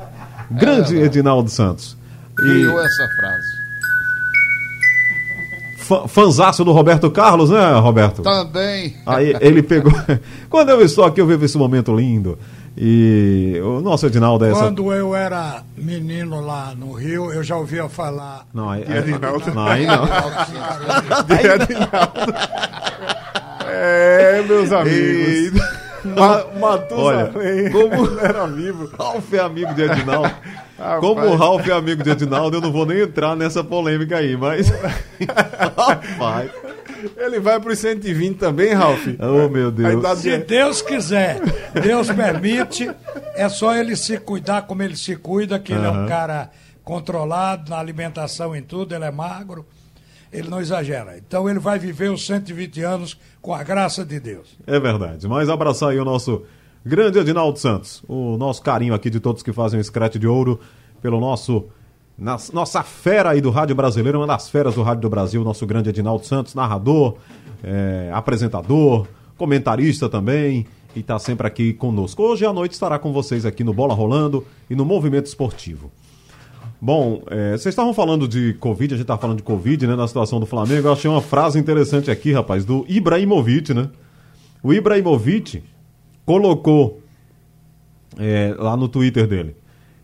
Grande 0.49 0.97
é, 0.97 1.07
Edinaldo 1.07 1.51
Santos. 1.51 1.97
E... 2.39 2.65
essa 2.65 3.09
frase. 3.17 3.49
Fanzaço 6.07 6.65
do 6.65 6.71
Roberto 6.71 7.11
Carlos, 7.11 7.51
né, 7.51 7.73
Roberto? 7.81 8.23
Também. 8.23 8.95
Aí 9.05 9.35
ele 9.41 9.61
pegou. 9.61 9.93
Quando 10.49 10.69
eu 10.69 10.81
estou 10.83 11.05
aqui, 11.05 11.21
eu 11.21 11.27
vivo 11.27 11.45
esse 11.45 11.59
momento 11.59 11.93
lindo. 11.97 12.39
E 12.77 13.61
o 13.61 13.81
nosso 13.81 14.07
Edinaldo 14.07 14.45
é 14.45 14.53
essa... 14.53 14.61
Quando 14.61 14.93
eu 14.93 15.13
era 15.13 15.65
menino 15.77 16.41
lá 16.41 16.77
no 16.77 16.93
Rio, 16.93 17.33
eu 17.33 17.43
já 17.43 17.57
ouvia 17.57 17.89
falar. 17.89 18.47
Não, 18.55 18.71
aí, 18.71 18.85
aí, 18.87 18.99
Edinaldo. 18.99 19.53
Não, 19.53 19.67
aí 19.67 19.85
não. 19.85 20.05
De 21.27 21.35
Edinaldo. 21.35 22.35
É, 23.67 24.45
meus 24.47 24.71
amigos. 24.71 25.78
Ma 26.05 26.45
Olha, 26.91 27.33
como 27.73 28.19
era 28.21 28.47
vivo. 28.47 28.91
Ralf 28.99 29.33
é 29.33 29.41
amigo 29.41 29.75
de 29.75 29.83
Edinaldo. 29.83 30.31
Como 31.01 31.21
o 31.23 31.35
Ralf 31.35 31.67
é 31.67 31.73
amigo 31.73 32.05
de 32.05 32.11
Edinaldo, 32.11 32.59
eu 32.59 32.61
não 32.61 32.71
vou 32.71 32.87
nem 32.87 33.01
entrar 33.01 33.35
nessa 33.35 33.65
polêmica 33.65 34.19
aí, 34.19 34.37
mas. 34.37 34.71
Rapaz. 35.77 36.53
Ele 37.17 37.41
vai 37.41 37.59
para 37.59 37.73
os 37.73 37.79
120 37.81 38.37
também, 38.39 38.75
Ralf? 38.75 39.05
Oh, 39.19 39.49
meu 39.49 39.73
Deus. 39.73 40.21
Se 40.21 40.39
Deus 40.39 40.81
quiser, 40.81 41.41
Deus 41.83 42.09
permite, 42.13 42.89
é 43.35 43.49
só 43.49 43.75
ele 43.75 43.97
se 43.97 44.19
cuidar 44.19 44.63
como 44.63 44.83
ele 44.85 44.97
se 44.97 45.17
cuida, 45.17 45.59
que 45.59 45.73
uhum. 45.73 45.79
ele 45.79 45.87
é 45.89 45.91
um 45.91 46.07
cara 46.07 46.49
controlado 46.85 47.71
na 47.71 47.79
alimentação 47.81 48.55
em 48.55 48.63
tudo, 48.63 48.95
ele 48.95 49.05
é 49.05 49.11
magro 49.11 49.67
ele 50.33 50.49
não 50.49 50.61
exagera. 50.61 51.17
Então 51.19 51.49
ele 51.49 51.59
vai 51.59 51.79
viver 51.79 52.11
os 52.11 52.27
120 52.27 52.83
anos 52.83 53.19
com 53.41 53.55
a 53.55 53.63
graça 53.63 54.05
de 54.05 54.21
Deus. 54.21 54.57
É 54.67 54.79
verdade. 54.79 55.27
Mas 55.27 55.49
abraçar 55.49 55.91
aí 55.91 55.99
o 55.99 56.05
nosso 56.05 56.43
grande 56.85 57.19
Edinaldo 57.19 57.59
Santos, 57.59 58.03
o 58.09 58.37
nosso 58.37 58.63
carinho 58.63 58.95
aqui 58.95 59.11
de 59.11 59.21
todos 59.21 59.43
que 59.43 59.53
fazem 59.53 59.79
o 59.79 59.85
Scratch 59.85 60.17
de 60.17 60.27
Ouro, 60.27 60.61
pelo 61.01 61.21
nosso. 61.21 61.67
Nossa 62.53 62.83
fera 62.83 63.31
aí 63.31 63.41
do 63.41 63.51
rádio 63.51 63.77
brasileiro, 63.77 64.19
uma 64.19 64.27
das 64.27 64.49
feras 64.51 64.75
do 64.75 64.83
rádio 64.83 65.03
do 65.03 65.09
Brasil, 65.09 65.45
nosso 65.45 65.65
grande 65.65 65.91
Edinaldo 65.91 66.27
Santos, 66.27 66.53
narrador, 66.53 67.17
é, 67.63 68.11
apresentador, 68.13 69.07
comentarista 69.37 70.09
também, 70.09 70.67
e 70.97 71.01
está 71.01 71.17
sempre 71.21 71.47
aqui 71.47 71.73
conosco. 71.73 72.21
Hoje 72.25 72.45
à 72.45 72.53
noite 72.53 72.73
estará 72.73 72.99
com 72.99 73.13
vocês 73.13 73.47
aqui 73.47 73.63
no 73.63 73.73
Bola 73.73 73.95
Rolando 73.95 74.45
e 74.69 74.75
no 74.75 74.85
Movimento 74.85 75.27
Esportivo. 75.27 75.93
Bom, 76.81 77.23
é, 77.29 77.53
vocês 77.53 77.73
estavam 77.73 77.93
falando 77.93 78.29
de 78.29 78.55
Covid, 78.55 78.95
a 78.95 78.97
gente 78.97 79.05
estava 79.05 79.21
falando 79.21 79.39
de 79.39 79.43
Covid, 79.43 79.85
né, 79.87 79.97
na 79.97 80.07
situação 80.07 80.39
do 80.39 80.47
Flamengo. 80.47 80.87
Eu 80.87 80.93
achei 80.93 81.11
uma 81.11 81.21
frase 81.21 81.59
interessante 81.59 82.11
aqui, 82.11 82.33
rapaz, 82.33 82.65
do 82.65 82.85
Ibrahimovic, 82.89 83.75
né? 83.75 83.91
O 84.63 84.73
Ibrahimovic 84.73 85.63
colocou 86.25 87.03
é, 88.17 88.55
lá 88.57 88.77
no 88.77 88.89
Twitter 88.89 89.27
dele: 89.27 89.57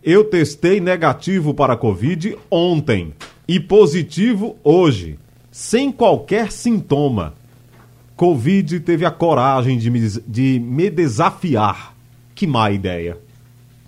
Eu 0.03 0.25
testei 0.25 0.81
negativo 0.81 1.55
para 1.55 1.77
Covid 1.77 2.37
ontem 2.51 3.15
e 3.47 3.61
positivo 3.61 4.57
hoje, 4.65 5.19
sem 5.53 5.93
qualquer 5.93 6.51
sintoma. 6.51 7.35
Covid 8.17 8.81
teve 8.81 9.05
a 9.05 9.11
coragem 9.11 9.79
de 9.79 9.91
me, 9.91 10.01
de 10.27 10.61
me 10.61 10.91
desafiar. 10.91 11.95
Que 12.35 12.49
má 12.49 12.69
ideia. 12.69 13.17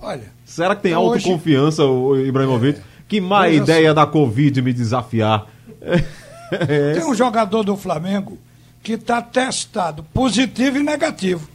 Olha, 0.00 0.35
Será 0.46 0.76
que 0.76 0.84
tem 0.84 0.92
então, 0.92 1.02
autoconfiança 1.02 1.84
hoje... 1.84 2.22
o 2.22 2.26
Ibrahimovic? 2.26 2.78
É. 2.78 2.82
Que 3.08 3.20
má 3.20 3.48
ideia 3.48 3.92
da 3.92 4.06
Covid 4.06 4.62
me 4.62 4.72
desafiar. 4.72 5.46
É 6.48 6.92
tem 6.92 7.04
um 7.04 7.12
jogador 7.12 7.64
do 7.64 7.76
Flamengo 7.76 8.38
que 8.80 8.92
está 8.92 9.20
testado 9.20 10.04
positivo 10.14 10.78
e 10.78 10.82
negativo. 10.84 11.48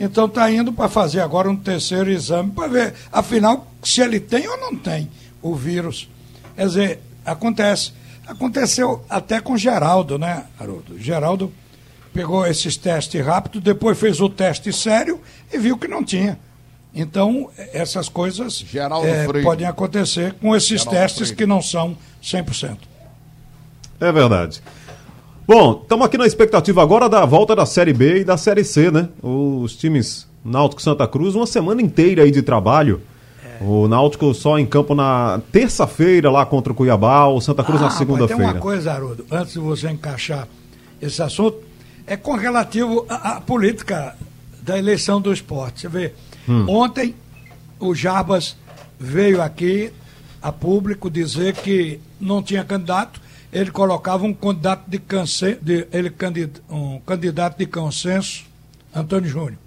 Então 0.00 0.24
está 0.24 0.50
indo 0.50 0.72
para 0.72 0.88
fazer 0.88 1.20
agora 1.20 1.50
um 1.50 1.54
terceiro 1.54 2.10
exame 2.10 2.50
para 2.52 2.66
ver, 2.66 2.94
afinal, 3.12 3.66
se 3.82 4.00
ele 4.00 4.18
tem 4.18 4.48
ou 4.48 4.56
não 4.56 4.74
tem 4.74 5.10
o 5.42 5.54
vírus. 5.54 6.08
Quer 6.56 6.66
dizer, 6.66 7.00
acontece. 7.26 7.92
Aconteceu 8.26 9.04
até 9.06 9.38
com 9.38 9.54
Geraldo, 9.54 10.18
né, 10.18 10.44
Haroldo? 10.58 10.98
Geraldo 10.98 11.52
pegou 12.14 12.46
esses 12.46 12.74
testes 12.78 13.22
rápidos, 13.22 13.62
depois 13.62 13.98
fez 13.98 14.18
o 14.18 14.30
teste 14.30 14.72
sério 14.72 15.20
e 15.52 15.58
viu 15.58 15.76
que 15.76 15.86
não 15.86 16.02
tinha. 16.02 16.38
Então, 17.00 17.48
essas 17.72 18.08
coisas 18.08 18.64
é, 19.04 19.40
podem 19.40 19.64
acontecer 19.64 20.34
com 20.42 20.56
esses 20.56 20.80
Geraldo 20.80 20.90
testes 20.90 21.28
Freire. 21.28 21.36
que 21.36 21.46
não 21.46 21.62
são 21.62 21.96
100%. 22.20 22.76
É 24.00 24.10
verdade. 24.10 24.60
Bom, 25.46 25.78
estamos 25.80 26.04
aqui 26.04 26.18
na 26.18 26.26
expectativa 26.26 26.82
agora 26.82 27.08
da 27.08 27.24
volta 27.24 27.54
da 27.54 27.64
Série 27.64 27.92
B 27.92 28.22
e 28.22 28.24
da 28.24 28.36
Série 28.36 28.64
C, 28.64 28.90
né? 28.90 29.08
Os 29.22 29.76
times 29.76 30.26
Náutico 30.44 30.82
Santa 30.82 31.06
Cruz, 31.06 31.36
uma 31.36 31.46
semana 31.46 31.80
inteira 31.80 32.24
aí 32.24 32.32
de 32.32 32.42
trabalho. 32.42 33.00
É. 33.44 33.62
O 33.62 33.86
Náutico 33.86 34.34
só 34.34 34.58
em 34.58 34.66
campo 34.66 34.92
na 34.92 35.40
terça-feira 35.52 36.28
lá 36.32 36.44
contra 36.44 36.72
o 36.72 36.74
Cuiabá, 36.74 37.28
o 37.28 37.40
Santa 37.40 37.62
Cruz 37.62 37.80
ah, 37.80 37.84
na 37.84 37.90
segunda-feira. 37.90 38.42
Tem 38.42 38.52
uma 38.54 38.60
coisa, 38.60 38.92
Haroldo, 38.92 39.24
antes 39.30 39.52
de 39.52 39.60
você 39.60 39.88
encaixar 39.88 40.48
esse 41.00 41.22
assunto, 41.22 41.58
é 42.08 42.16
com 42.16 42.34
relativo 42.34 43.06
à 43.08 43.40
política 43.40 44.16
da 44.62 44.76
eleição 44.76 45.20
do 45.20 45.32
esporte. 45.32 45.82
Você 45.82 45.88
vê, 45.88 46.12
Hum. 46.48 46.66
Ontem, 46.68 47.14
o 47.78 47.94
Jarbas 47.94 48.56
veio 48.98 49.42
aqui 49.42 49.92
a 50.40 50.50
público 50.50 51.10
dizer 51.10 51.54
que 51.54 52.00
não 52.20 52.42
tinha 52.42 52.64
candidato, 52.64 53.20
ele 53.52 53.70
colocava 53.70 54.24
um 54.24 54.34
candidato 54.34 54.88
de, 54.88 54.98
canse, 54.98 55.58
de 55.60 55.86
ele 55.92 56.12
um 56.70 57.00
candidato 57.00 57.58
de 57.58 57.66
consenso, 57.66 58.44
Antônio 58.94 59.28
Júnior. 59.28 59.58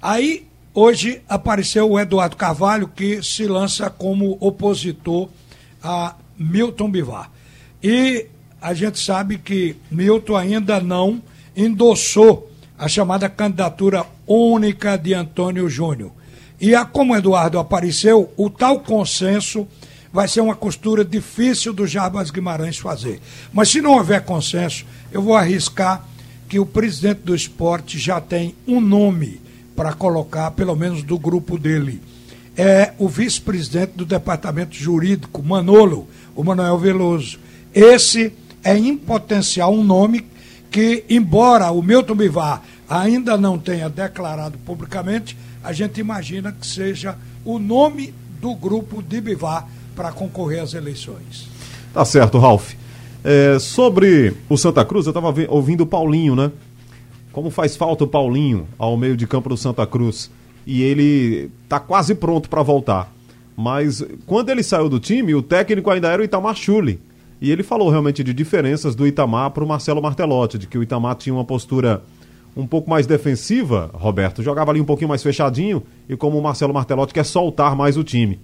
Aí, 0.00 0.46
hoje, 0.72 1.22
apareceu 1.28 1.90
o 1.90 1.98
Eduardo 1.98 2.36
Carvalho, 2.36 2.88
que 2.88 3.22
se 3.22 3.46
lança 3.46 3.90
como 3.90 4.36
opositor 4.40 5.28
a 5.82 6.14
Milton 6.36 6.90
Bivar. 6.90 7.30
E 7.82 8.26
a 8.60 8.74
gente 8.74 8.98
sabe 8.98 9.38
que 9.38 9.76
Milton 9.90 10.36
ainda 10.36 10.80
não 10.80 11.22
endossou 11.56 12.50
a 12.78 12.88
chamada 12.88 13.28
candidatura 13.28 14.06
única 14.26 14.96
de 14.96 15.14
Antônio 15.14 15.68
Júnior. 15.68 16.12
E 16.60 16.74
a, 16.74 16.84
como 16.84 17.16
Eduardo 17.16 17.58
apareceu, 17.58 18.32
o 18.36 18.50
tal 18.50 18.80
consenso 18.80 19.66
vai 20.12 20.26
ser 20.26 20.40
uma 20.40 20.56
costura 20.56 21.04
difícil 21.04 21.72
do 21.72 21.86
Jarbas 21.86 22.30
Guimarães 22.30 22.78
fazer. 22.78 23.20
Mas 23.52 23.68
se 23.68 23.80
não 23.80 23.92
houver 23.92 24.24
consenso, 24.24 24.84
eu 25.12 25.22
vou 25.22 25.36
arriscar 25.36 26.04
que 26.48 26.58
o 26.58 26.66
presidente 26.66 27.20
do 27.20 27.34
esporte 27.34 27.98
já 27.98 28.20
tem 28.20 28.54
um 28.66 28.80
nome 28.80 29.40
para 29.76 29.92
colocar, 29.92 30.50
pelo 30.52 30.74
menos 30.74 31.02
do 31.02 31.18
grupo 31.18 31.58
dele. 31.58 32.00
É 32.56 32.92
o 32.98 33.08
vice-presidente 33.08 33.92
do 33.92 34.04
departamento 34.04 34.74
jurídico, 34.74 35.42
Manolo, 35.42 36.08
o 36.34 36.42
Manuel 36.42 36.78
Veloso. 36.78 37.38
Esse 37.72 38.32
é 38.64 38.76
em 38.76 38.96
potencial 38.96 39.72
um 39.72 39.84
nome 39.84 40.26
que, 40.70 41.04
embora 41.08 41.70
o 41.70 41.82
Milton 41.82 42.16
Bivar 42.16 42.62
ainda 42.88 43.36
não 43.36 43.58
tenha 43.58 43.88
declarado 43.88 44.58
publicamente, 44.58 45.36
a 45.68 45.72
gente 45.74 46.00
imagina 46.00 46.50
que 46.50 46.66
seja 46.66 47.14
o 47.44 47.58
nome 47.58 48.14
do 48.40 48.54
grupo 48.54 49.02
de 49.02 49.20
Bivar 49.20 49.68
para 49.94 50.10
concorrer 50.10 50.62
às 50.62 50.72
eleições. 50.72 51.46
Tá 51.92 52.06
certo, 52.06 52.38
Ralf. 52.38 52.72
É, 53.22 53.58
sobre 53.58 54.34
o 54.48 54.56
Santa 54.56 54.82
Cruz, 54.82 55.04
eu 55.04 55.10
estava 55.10 55.28
ouvindo 55.50 55.82
o 55.82 55.86
Paulinho, 55.86 56.34
né? 56.34 56.50
Como 57.32 57.50
faz 57.50 57.76
falta 57.76 58.04
o 58.04 58.08
Paulinho 58.08 58.66
ao 58.78 58.96
meio 58.96 59.14
de 59.14 59.26
campo 59.26 59.50
do 59.50 59.58
Santa 59.58 59.86
Cruz. 59.86 60.30
E 60.66 60.80
ele 60.82 61.50
tá 61.68 61.78
quase 61.78 62.14
pronto 62.14 62.48
para 62.48 62.62
voltar. 62.62 63.12
Mas 63.54 64.02
quando 64.24 64.48
ele 64.48 64.62
saiu 64.62 64.88
do 64.88 64.98
time, 64.98 65.34
o 65.34 65.42
técnico 65.42 65.90
ainda 65.90 66.08
era 66.08 66.22
o 66.22 66.24
Itamar 66.24 66.56
Chuli. 66.56 66.98
E 67.42 67.50
ele 67.50 67.62
falou 67.62 67.90
realmente 67.90 68.24
de 68.24 68.32
diferenças 68.32 68.94
do 68.94 69.06
Itamar 69.06 69.50
para 69.50 69.62
o 69.62 69.68
Marcelo 69.68 70.00
Martelotti, 70.00 70.56
de 70.56 70.66
que 70.66 70.78
o 70.78 70.82
Itamar 70.82 71.16
tinha 71.16 71.34
uma 71.34 71.44
postura 71.44 72.02
um 72.58 72.66
pouco 72.66 72.90
mais 72.90 73.06
defensiva, 73.06 73.88
Roberto, 73.94 74.42
jogava 74.42 74.72
ali 74.72 74.80
um 74.80 74.84
pouquinho 74.84 75.08
mais 75.08 75.22
fechadinho 75.22 75.82
e 76.08 76.16
como 76.16 76.36
o 76.36 76.42
Marcelo 76.42 76.74
Martelotti 76.74 77.14
quer 77.14 77.24
soltar 77.24 77.76
mais 77.76 77.96
o 77.96 78.02
time. 78.02 78.40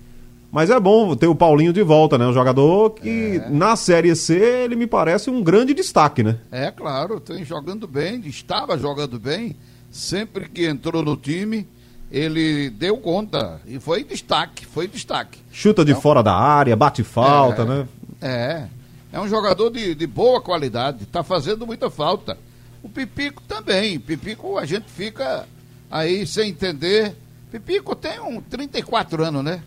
Mas 0.53 0.71
é 0.71 0.79
bom 0.79 1.17
ter 1.17 1.27
o 1.27 1.35
Paulinho 1.35 1.73
de 1.73 1.83
volta, 1.83 2.17
né? 2.17 2.25
Um 2.25 2.33
jogador 2.33 2.91
que 2.91 3.43
É. 3.45 3.51
na 3.51 3.75
Série 3.75 4.15
C 4.15 4.35
ele 4.37 4.77
me 4.77 4.87
parece 4.87 5.29
um 5.29 5.43
grande 5.43 5.75
destaque, 5.75 6.23
né? 6.23 6.39
É 6.53 6.71
claro, 6.71 7.19
tem 7.19 7.45
jogando 7.45 7.89
bem, 7.89 8.21
estava 8.25 8.79
jogando 8.79 9.19
bem. 9.19 9.57
Sempre 9.91 10.49
que 10.49 10.65
entrou 10.65 11.03
no 11.03 11.17
time, 11.17 11.67
ele 12.11 12.71
deu 12.71 12.97
conta. 12.99 13.61
E 13.67 13.81
foi 13.81 14.05
destaque, 14.05 14.65
foi 14.65 14.87
destaque. 14.87 15.41
Chuta 15.51 15.85
de 15.85 15.93
fora 15.95 16.23
da 16.23 16.35
área, 16.37 16.77
bate 16.77 17.03
falta, 17.03 17.63
É. 17.63 17.65
né? 17.65 17.89
É. 18.23 18.65
É 19.13 19.21
um 19.21 19.29
jogador 19.29 19.71
de, 19.71 19.93
de 19.95 20.07
boa 20.07 20.41
qualidade, 20.41 21.03
está 21.03 21.23
fazendo 21.25 21.67
muita 21.67 21.91
falta. 21.91 22.37
O 22.85 22.89
Pipico 22.91 23.43
também. 23.49 23.99
Pipico 23.99 24.59
a 24.59 24.67
gente 24.67 24.85
fica 24.91 25.49
aí 25.91 26.27
sem 26.27 26.51
entender. 26.51 27.17
Pipico 27.51 27.97
tem 27.97 28.21
um 28.21 28.43
34 28.43 29.25
anos, 29.25 29.43
né? 29.43 29.63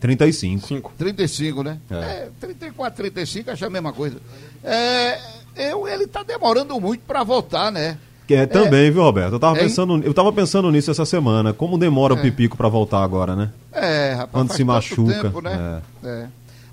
35. 0.00 0.66
5. 0.66 0.92
35, 0.96 1.62
né? 1.62 1.78
É. 1.90 1.94
É, 1.94 2.30
34, 2.40 2.96
35, 2.96 3.50
acho 3.50 3.64
a 3.64 3.70
mesma 3.70 3.92
coisa. 3.92 4.16
É, 4.64 5.20
eu, 5.54 5.86
ele 5.86 6.06
tá 6.06 6.22
demorando 6.22 6.80
muito 6.80 7.02
para 7.06 7.22
voltar, 7.22 7.70
né? 7.70 7.98
Que 8.26 8.34
é 8.34 8.46
também, 8.46 8.90
viu, 8.90 9.02
Roberto? 9.02 9.34
Eu 9.34 9.38
tava, 9.38 9.58
pensando, 9.58 10.02
eu 10.02 10.14
tava 10.14 10.32
pensando 10.32 10.70
nisso 10.70 10.90
essa 10.90 11.04
semana. 11.04 11.52
Como 11.52 11.76
demora 11.76 12.14
o 12.14 12.18
É. 12.18 12.22
Pipico 12.22 12.56
pra 12.56 12.68
voltar 12.68 13.02
agora, 13.04 13.36
né? 13.36 13.50
É, 13.70 14.12
rapaz. 14.14 14.30
Quando 14.32 14.48
faz 14.48 14.56
se 14.56 14.64
machuca, 14.64 15.22
tempo, 15.24 15.40
né? 15.42 15.82
É. 16.02 16.26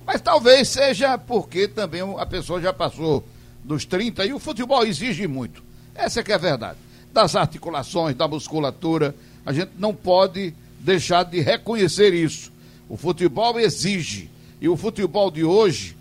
Mas 0.05 0.21
talvez 0.21 0.69
seja 0.69 1.17
porque 1.17 1.67
também 1.67 2.01
a 2.17 2.25
pessoa 2.25 2.61
já 2.61 2.71
passou 2.71 3.23
dos 3.63 3.83
30 3.85 4.25
e 4.25 4.33
o 4.33 4.39
futebol 4.39 4.85
exige 4.85 5.27
muito. 5.27 5.68
Essa 5.99 6.19
é 6.19 6.23
que 6.23 6.31
é 6.31 6.35
a 6.35 6.39
verdade. 6.39 6.77
Das 7.13 7.35
articulações, 7.35 8.15
da 8.15 8.27
musculatura, 8.27 9.15
a 9.45 9.51
gente 9.53 9.71
não 9.77 9.93
pode 9.93 10.53
deixar 10.79 11.23
de 11.23 11.39
reconhecer 11.41 12.13
isso. 12.13 12.51
O 12.87 12.95
futebol 12.97 13.59
exige. 13.59 14.29
E 14.61 14.67
o 14.69 14.75
futebol 14.77 15.31
de 15.31 15.43
hoje, 15.43 15.95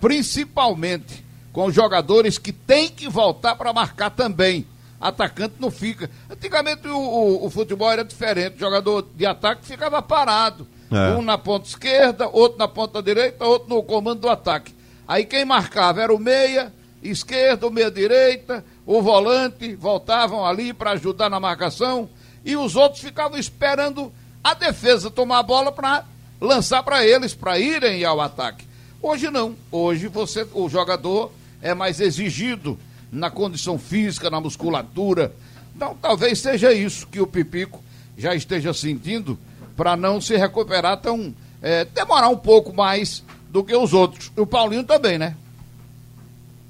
principalmente 0.00 1.24
com 1.52 1.70
jogadores 1.70 2.38
que 2.38 2.52
têm 2.52 2.88
que 2.88 3.08
voltar 3.08 3.56
para 3.56 3.72
marcar 3.72 4.10
também. 4.10 4.66
Atacante 5.00 5.54
não 5.58 5.70
fica. 5.70 6.08
Antigamente 6.30 6.86
o, 6.86 6.96
o- 6.96 7.46
o 7.46 7.50
futebol 7.50 7.90
era 7.90 8.04
diferente. 8.04 8.56
O 8.56 8.60
jogador 8.60 9.06
de 9.16 9.26
ataque 9.26 9.66
ficava 9.66 10.00
parado. 10.00 10.66
É. 10.90 11.14
Um 11.16 11.22
na 11.22 11.36
ponta 11.38 11.66
esquerda, 11.66 12.28
outro 12.28 12.58
na 12.58 12.68
ponta 12.68 13.02
direita, 13.02 13.44
outro 13.44 13.68
no 13.74 13.82
comando 13.82 14.20
do 14.20 14.28
ataque. 14.28 14.74
Aí 15.08 15.24
quem 15.24 15.44
marcava 15.44 16.00
era 16.02 16.14
o 16.14 16.18
meia, 16.18 16.72
esquerda, 17.02 17.66
o 17.66 17.70
meia 17.70 17.90
direita, 17.90 18.64
o 18.84 19.00
volante, 19.00 19.74
voltavam 19.74 20.44
ali 20.44 20.72
para 20.72 20.92
ajudar 20.92 21.30
na 21.30 21.38
marcação 21.38 22.08
e 22.44 22.56
os 22.56 22.74
outros 22.74 23.00
ficavam 23.00 23.38
esperando 23.38 24.12
a 24.42 24.54
defesa 24.54 25.10
tomar 25.10 25.38
a 25.38 25.42
bola 25.42 25.70
para 25.70 26.04
lançar 26.40 26.82
para 26.82 27.06
eles, 27.06 27.34
para 27.34 27.58
irem 27.58 28.04
ao 28.04 28.20
ataque. 28.20 28.66
Hoje 29.00 29.30
não. 29.30 29.54
Hoje 29.70 30.08
você, 30.08 30.46
o 30.52 30.68
jogador 30.68 31.30
é 31.60 31.74
mais 31.74 32.00
exigido 32.00 32.78
na 33.10 33.30
condição 33.30 33.78
física, 33.78 34.30
na 34.30 34.40
musculatura. 34.40 35.32
Então 35.76 35.96
talvez 36.00 36.40
seja 36.40 36.72
isso 36.72 37.06
que 37.06 37.20
o 37.20 37.26
Pipico 37.26 37.82
já 38.18 38.34
esteja 38.34 38.74
sentindo 38.74 39.38
para 39.76 39.96
não 39.96 40.20
se 40.20 40.36
recuperar 40.36 40.96
tão. 40.98 41.32
é, 41.62 41.84
demorar 41.84 42.28
um 42.28 42.36
pouco 42.36 42.74
mais 42.74 43.22
do 43.48 43.62
que 43.62 43.74
os 43.74 43.92
outros. 43.92 44.32
E 44.36 44.40
o 44.40 44.46
Paulinho 44.46 44.84
também, 44.84 45.18
né? 45.18 45.36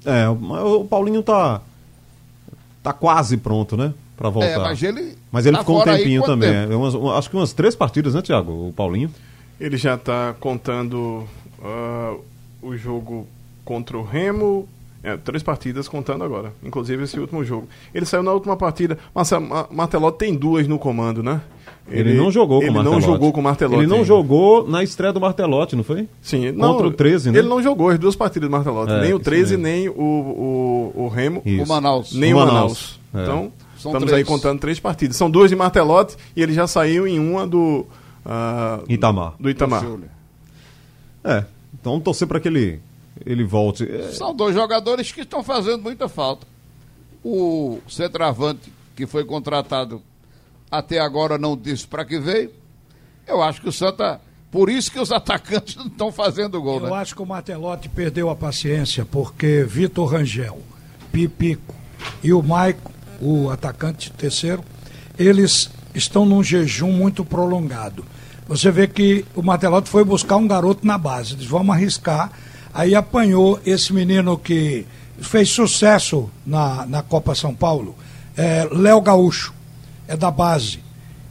É, 0.05 0.27
o 0.29 0.85
Paulinho 0.85 1.23
tá. 1.23 1.61
Tá 2.83 2.93
quase 2.93 3.37
pronto, 3.37 3.75
né? 3.77 3.93
Pra 4.17 4.29
voltar. 4.29 4.49
É, 4.49 4.57
mas 4.59 4.83
ele. 4.83 5.17
Mas 5.31 5.45
ele 5.47 5.55
tá 5.57 5.63
ficou 5.63 5.77
um 5.77 5.81
aí 5.89 5.97
tempinho 5.97 6.21
quanto 6.21 6.29
também. 6.31 6.51
tempo? 6.51 6.73
é, 6.73 6.75
umas- 6.75 6.93
um- 6.93 7.09
acho 7.11 7.29
que 7.29 7.35
umas 7.35 7.53
três 7.53 7.75
partidas, 7.75 8.13
né, 8.13 8.21
Thiago? 8.21 8.67
O 8.69 8.73
Paulinho. 8.73 9.09
Ele 9.59 9.77
já 9.77 9.95
está 9.95 10.35
contando 10.39 11.27
ah, 11.63 12.15
o 12.61 12.75
jogo 12.75 13.25
contra 13.65 13.97
o 13.97 14.03
Remo. 14.03 14.67
É, 15.03 15.17
três 15.17 15.43
partidas 15.43 15.87
contando 15.89 16.23
agora, 16.23 16.53
inclusive 16.63 17.03
esse 17.03 17.19
último 17.19 17.43
jogo. 17.43 17.67
Ele 17.93 18.05
saiu 18.05 18.23
na 18.23 18.31
última 18.31 18.55
partida. 18.55 18.97
Marcelo 19.13 19.45
Ma- 19.45 19.67
Martelotti 19.69 20.17
tem 20.19 20.33
duas 20.33 20.65
no 20.67 20.79
comando, 20.79 21.21
né? 21.21 21.41
Ele, 21.89 22.13
não 22.13 22.31
jogou 22.31 22.59
com 22.59 22.63
ele 22.65 22.69
o 22.71 22.73
Martelotti. 22.75 23.01
não 23.05 23.13
jogou 23.13 23.33
com 23.33 23.39
o 23.41 23.43
Martelotti. 23.43 23.79
Ele 23.81 23.87
não 23.87 23.95
ainda. 23.97 24.07
jogou 24.07 24.65
na 24.65 24.81
estreia 24.81 25.11
do 25.11 25.19
Martelotti, 25.19 25.75
não 25.75 25.83
foi? 25.83 26.07
Sim, 26.21 26.53
Contra 26.53 26.87
o 26.87 26.91
13, 26.91 27.31
né? 27.31 27.39
Ele 27.39 27.49
não 27.49 27.61
jogou 27.61 27.89
as 27.89 27.99
duas 27.99 28.15
partidas 28.15 28.47
do 28.47 28.51
Martelotti. 28.53 28.93
É, 28.93 29.01
nem 29.01 29.11
o 29.11 29.17
isso 29.17 29.23
13, 29.25 29.57
mesmo. 29.57 29.63
nem 29.63 29.89
o, 29.89 29.93
o, 30.95 31.03
o 31.03 31.07
Remo. 31.09 31.41
Isso. 31.45 31.63
O 31.63 31.67
Manaus. 31.67 32.13
Nem 32.13 32.33
O 32.33 32.37
o 32.37 32.39
Manaus. 32.39 32.53
Manaus. 32.55 32.99
É. 33.13 33.21
Então, 33.23 33.51
São 33.77 33.91
estamos 33.91 34.03
três. 34.09 34.13
aí 34.13 34.23
contando 34.23 34.59
três 34.61 34.79
partidas. 34.79 35.17
São 35.17 35.29
duas 35.29 35.49
de 35.49 35.55
Martelotti 35.57 36.15
e 36.33 36.41
ele 36.41 36.53
já 36.53 36.65
saiu 36.65 37.05
em 37.05 37.19
uma 37.19 37.45
do. 37.45 37.85
ah, 38.25 38.79
Itamar. 38.87 39.33
Do 39.37 39.49
Itamar. 39.49 39.83
É. 41.23 41.43
Então 41.79 41.99
torcer 41.99 42.27
pra 42.27 42.39
que 42.39 42.47
ele, 42.47 42.79
ele 43.25 43.43
volte. 43.43 43.83
É, 43.89 44.11
São 44.11 44.33
dois 44.33 44.55
jogadores 44.55 45.11
que 45.11 45.21
estão 45.21 45.43
fazendo 45.43 45.81
muita 45.83 46.07
falta. 46.09 46.47
O 47.23 47.79
centroavante, 47.87 48.71
que 48.95 49.05
foi 49.05 49.23
contratado 49.23 50.01
até 50.69 50.99
agora, 50.99 51.37
não 51.37 51.55
disse 51.55 51.87
para 51.87 52.03
que 52.03 52.19
veio. 52.19 52.51
Eu 53.27 53.41
acho 53.41 53.61
que 53.61 53.69
o 53.69 53.71
Santa. 53.71 54.19
Por 54.51 54.69
isso 54.69 54.91
que 54.91 54.99
os 54.99 55.09
atacantes 55.13 55.75
não 55.75 55.87
estão 55.87 56.11
fazendo 56.11 56.61
gol, 56.61 56.79
Eu 56.79 56.89
né? 56.89 56.95
acho 56.97 57.15
que 57.15 57.21
o 57.21 57.25
Martelotti 57.25 57.89
perdeu 57.89 58.29
a 58.29 58.35
paciência, 58.35 59.05
porque 59.05 59.63
Vitor 59.63 60.11
Rangel, 60.11 60.61
Pipico 61.11 61.73
e 62.21 62.33
o 62.33 62.41
Maico, 62.43 62.91
o 63.21 63.49
atacante 63.49 64.11
terceiro, 64.11 64.63
eles 65.17 65.69
estão 65.95 66.25
num 66.25 66.43
jejum 66.43 66.91
muito 66.91 67.23
prolongado. 67.23 68.05
Você 68.47 68.69
vê 68.69 68.87
que 68.87 69.25
o 69.33 69.41
Martelotti 69.41 69.89
foi 69.89 70.03
buscar 70.03 70.35
um 70.35 70.47
garoto 70.47 70.85
na 70.85 70.97
base, 70.97 71.33
eles 71.33 71.45
vamos 71.45 71.73
arriscar. 71.73 72.31
Aí 72.73 72.95
apanhou 72.95 73.59
esse 73.65 73.93
menino 73.93 74.37
que 74.37 74.85
fez 75.19 75.49
sucesso 75.49 76.29
na, 76.45 76.85
na 76.85 77.01
Copa 77.03 77.35
São 77.35 77.53
Paulo, 77.53 77.95
é, 78.35 78.67
Léo 78.71 78.99
Gaúcho, 79.01 79.53
é 80.07 80.17
da 80.17 80.31
base. 80.31 80.79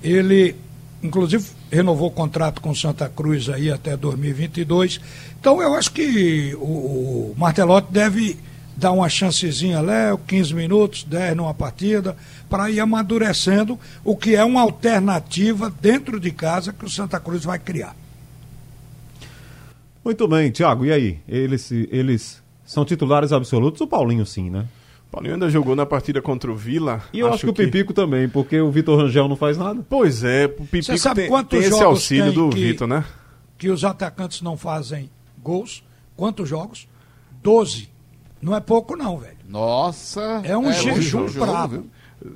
Ele, 0.02 0.54
inclusive, 1.02 1.44
renovou 1.70 2.08
o 2.08 2.12
contrato 2.12 2.60
com 2.60 2.74
Santa 2.74 3.08
Cruz 3.08 3.48
aí 3.48 3.70
até 3.70 3.96
2022. 3.96 5.00
Então 5.40 5.60
eu 5.60 5.74
acho 5.74 5.92
que 5.92 6.54
o, 6.54 7.32
o 7.32 7.34
Martelotti 7.36 7.92
deve 7.92 8.38
dar 8.76 8.92
uma 8.92 9.08
chancezinha, 9.08 9.80
Léo, 9.80 10.18
15 10.18 10.54
minutos, 10.54 11.04
10 11.04 11.36
numa 11.36 11.52
partida, 11.52 12.16
para 12.48 12.70
ir 12.70 12.80
amadurecendo 12.80 13.78
o 14.04 14.16
que 14.16 14.34
é 14.34 14.44
uma 14.44 14.62
alternativa 14.62 15.72
dentro 15.80 16.18
de 16.18 16.30
casa 16.30 16.72
que 16.72 16.84
o 16.84 16.90
Santa 16.90 17.20
Cruz 17.20 17.44
vai 17.44 17.58
criar. 17.58 17.94
Muito 20.04 20.26
bem, 20.26 20.50
Thiago, 20.50 20.84
e 20.84 20.92
aí? 20.92 21.18
Eles, 21.28 21.70
eles 21.70 22.42
são 22.64 22.84
titulares 22.84 23.32
absolutos? 23.32 23.80
O 23.80 23.86
Paulinho 23.86 24.26
sim, 24.26 24.50
né? 24.50 24.66
Paulinho 25.10 25.34
ainda 25.34 25.50
jogou 25.50 25.76
na 25.76 25.84
partida 25.84 26.20
contra 26.22 26.50
o 26.50 26.56
Vila. 26.56 27.02
E 27.12 27.20
eu 27.20 27.32
acho, 27.32 27.44
que 27.44 27.50
o 27.50 27.54
Pipico 27.54 27.92
também, 27.92 28.28
porque 28.28 28.58
o 28.60 28.70
Vitor 28.70 28.98
Rangel 28.98 29.28
não 29.28 29.36
faz 29.36 29.58
nada. 29.58 29.84
Pois 29.88 30.24
é, 30.24 30.46
o 30.46 30.64
Pipico 30.64 30.84
Você 30.84 30.98
sabe 30.98 31.22
tem, 31.22 31.28
quantos 31.28 31.50
tem 31.50 31.60
esse 31.60 31.70
jogos 31.70 31.84
auxílio 31.84 32.24
tem 32.24 32.34
do 32.34 32.48
que- 32.50 32.60
Vitor, 32.64 32.88
né? 32.88 33.04
Que 33.58 33.68
os 33.68 33.84
atacantes 33.84 34.40
não 34.42 34.56
fazem 34.56 35.08
gols. 35.42 35.84
Quantos 36.16 36.48
jogos? 36.48 36.88
12. 37.42 37.88
Não 38.40 38.56
é 38.56 38.60
pouco 38.60 38.96
não, 38.96 39.18
velho. 39.18 39.36
Nossa. 39.48 40.40
É 40.44 40.56
um 40.56 40.72
jejum 40.72 40.90
muito 40.90 41.02
jogo, 41.02 41.30
bravo. 41.46 41.86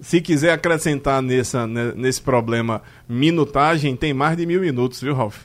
Se 0.03 0.21
quiser 0.21 0.53
acrescentar 0.53 1.23
nessa, 1.23 1.67
nesse 1.67 2.21
problema 2.21 2.83
minutagem, 3.09 3.97
tem 3.97 4.13
mais 4.13 4.37
de 4.37 4.45
mil 4.47 4.61
minutos, 4.61 5.01
viu, 5.01 5.15
Ralf? 5.15 5.45